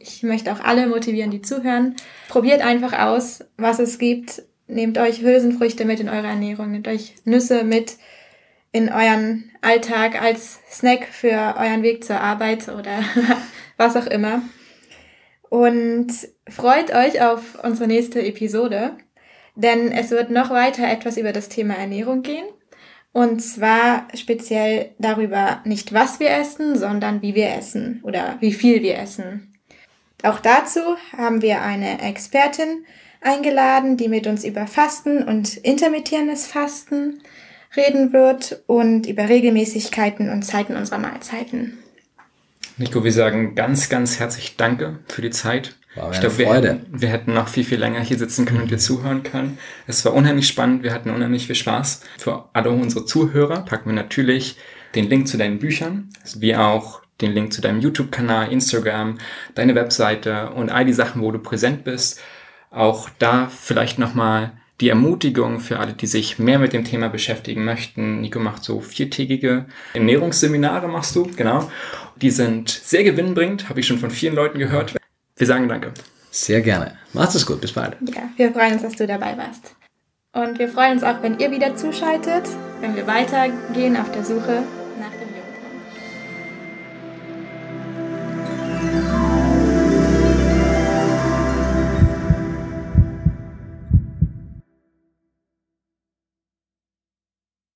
[0.00, 1.94] Ich möchte auch alle motivieren, die zuhören.
[2.28, 4.42] Probiert einfach aus, was es gibt.
[4.66, 6.70] Nehmt euch Hülsenfrüchte mit in eure Ernährung.
[6.70, 7.98] Nehmt euch Nüsse mit
[8.72, 13.00] in euren Alltag als Snack für euren Weg zur Arbeit oder
[13.76, 14.42] was auch immer.
[15.50, 16.12] Und
[16.48, 18.96] freut euch auf unsere nächste Episode,
[19.54, 22.46] denn es wird noch weiter etwas über das Thema Ernährung gehen.
[23.12, 28.82] Und zwar speziell darüber nicht, was wir essen, sondern wie wir essen oder wie viel
[28.82, 29.49] wir essen.
[30.22, 30.80] Auch dazu
[31.16, 32.84] haben wir eine Expertin
[33.20, 37.20] eingeladen, die mit uns über Fasten und intermittierendes Fasten
[37.76, 41.78] reden wird und über Regelmäßigkeiten und Zeiten unserer Mahlzeiten.
[42.78, 45.76] Nico, wir sagen ganz, ganz herzlich Danke für die Zeit.
[45.96, 46.68] War ich mir glaube, wir, eine Freude.
[46.80, 49.58] hätten- wir hätten noch viel, viel länger hier sitzen können und dir zuhören können.
[49.86, 52.00] Es war unheimlich spannend, wir hatten unheimlich viel Spaß.
[52.18, 54.56] Für alle unsere Zuhörer packen wir natürlich
[54.94, 59.18] den Link zu deinen Büchern, wie auch den Link zu deinem YouTube-Kanal, Instagram,
[59.54, 62.20] deine Webseite und all die Sachen, wo du präsent bist.
[62.70, 67.64] Auch da vielleicht nochmal die Ermutigung für alle, die sich mehr mit dem Thema beschäftigen
[67.64, 68.20] möchten.
[68.20, 71.70] Nico macht so viertägige Ernährungsseminare, machst du, genau.
[72.16, 74.94] Die sind sehr gewinnbringend, habe ich schon von vielen Leuten gehört.
[75.36, 75.92] Wir sagen Danke.
[76.30, 76.96] Sehr gerne.
[77.12, 77.60] Macht es gut.
[77.60, 77.96] Bis bald.
[78.14, 79.74] Ja, wir freuen uns, dass du dabei warst.
[80.32, 82.44] Und wir freuen uns auch, wenn ihr wieder zuschaltet,
[82.80, 84.62] wenn wir weitergehen auf der Suche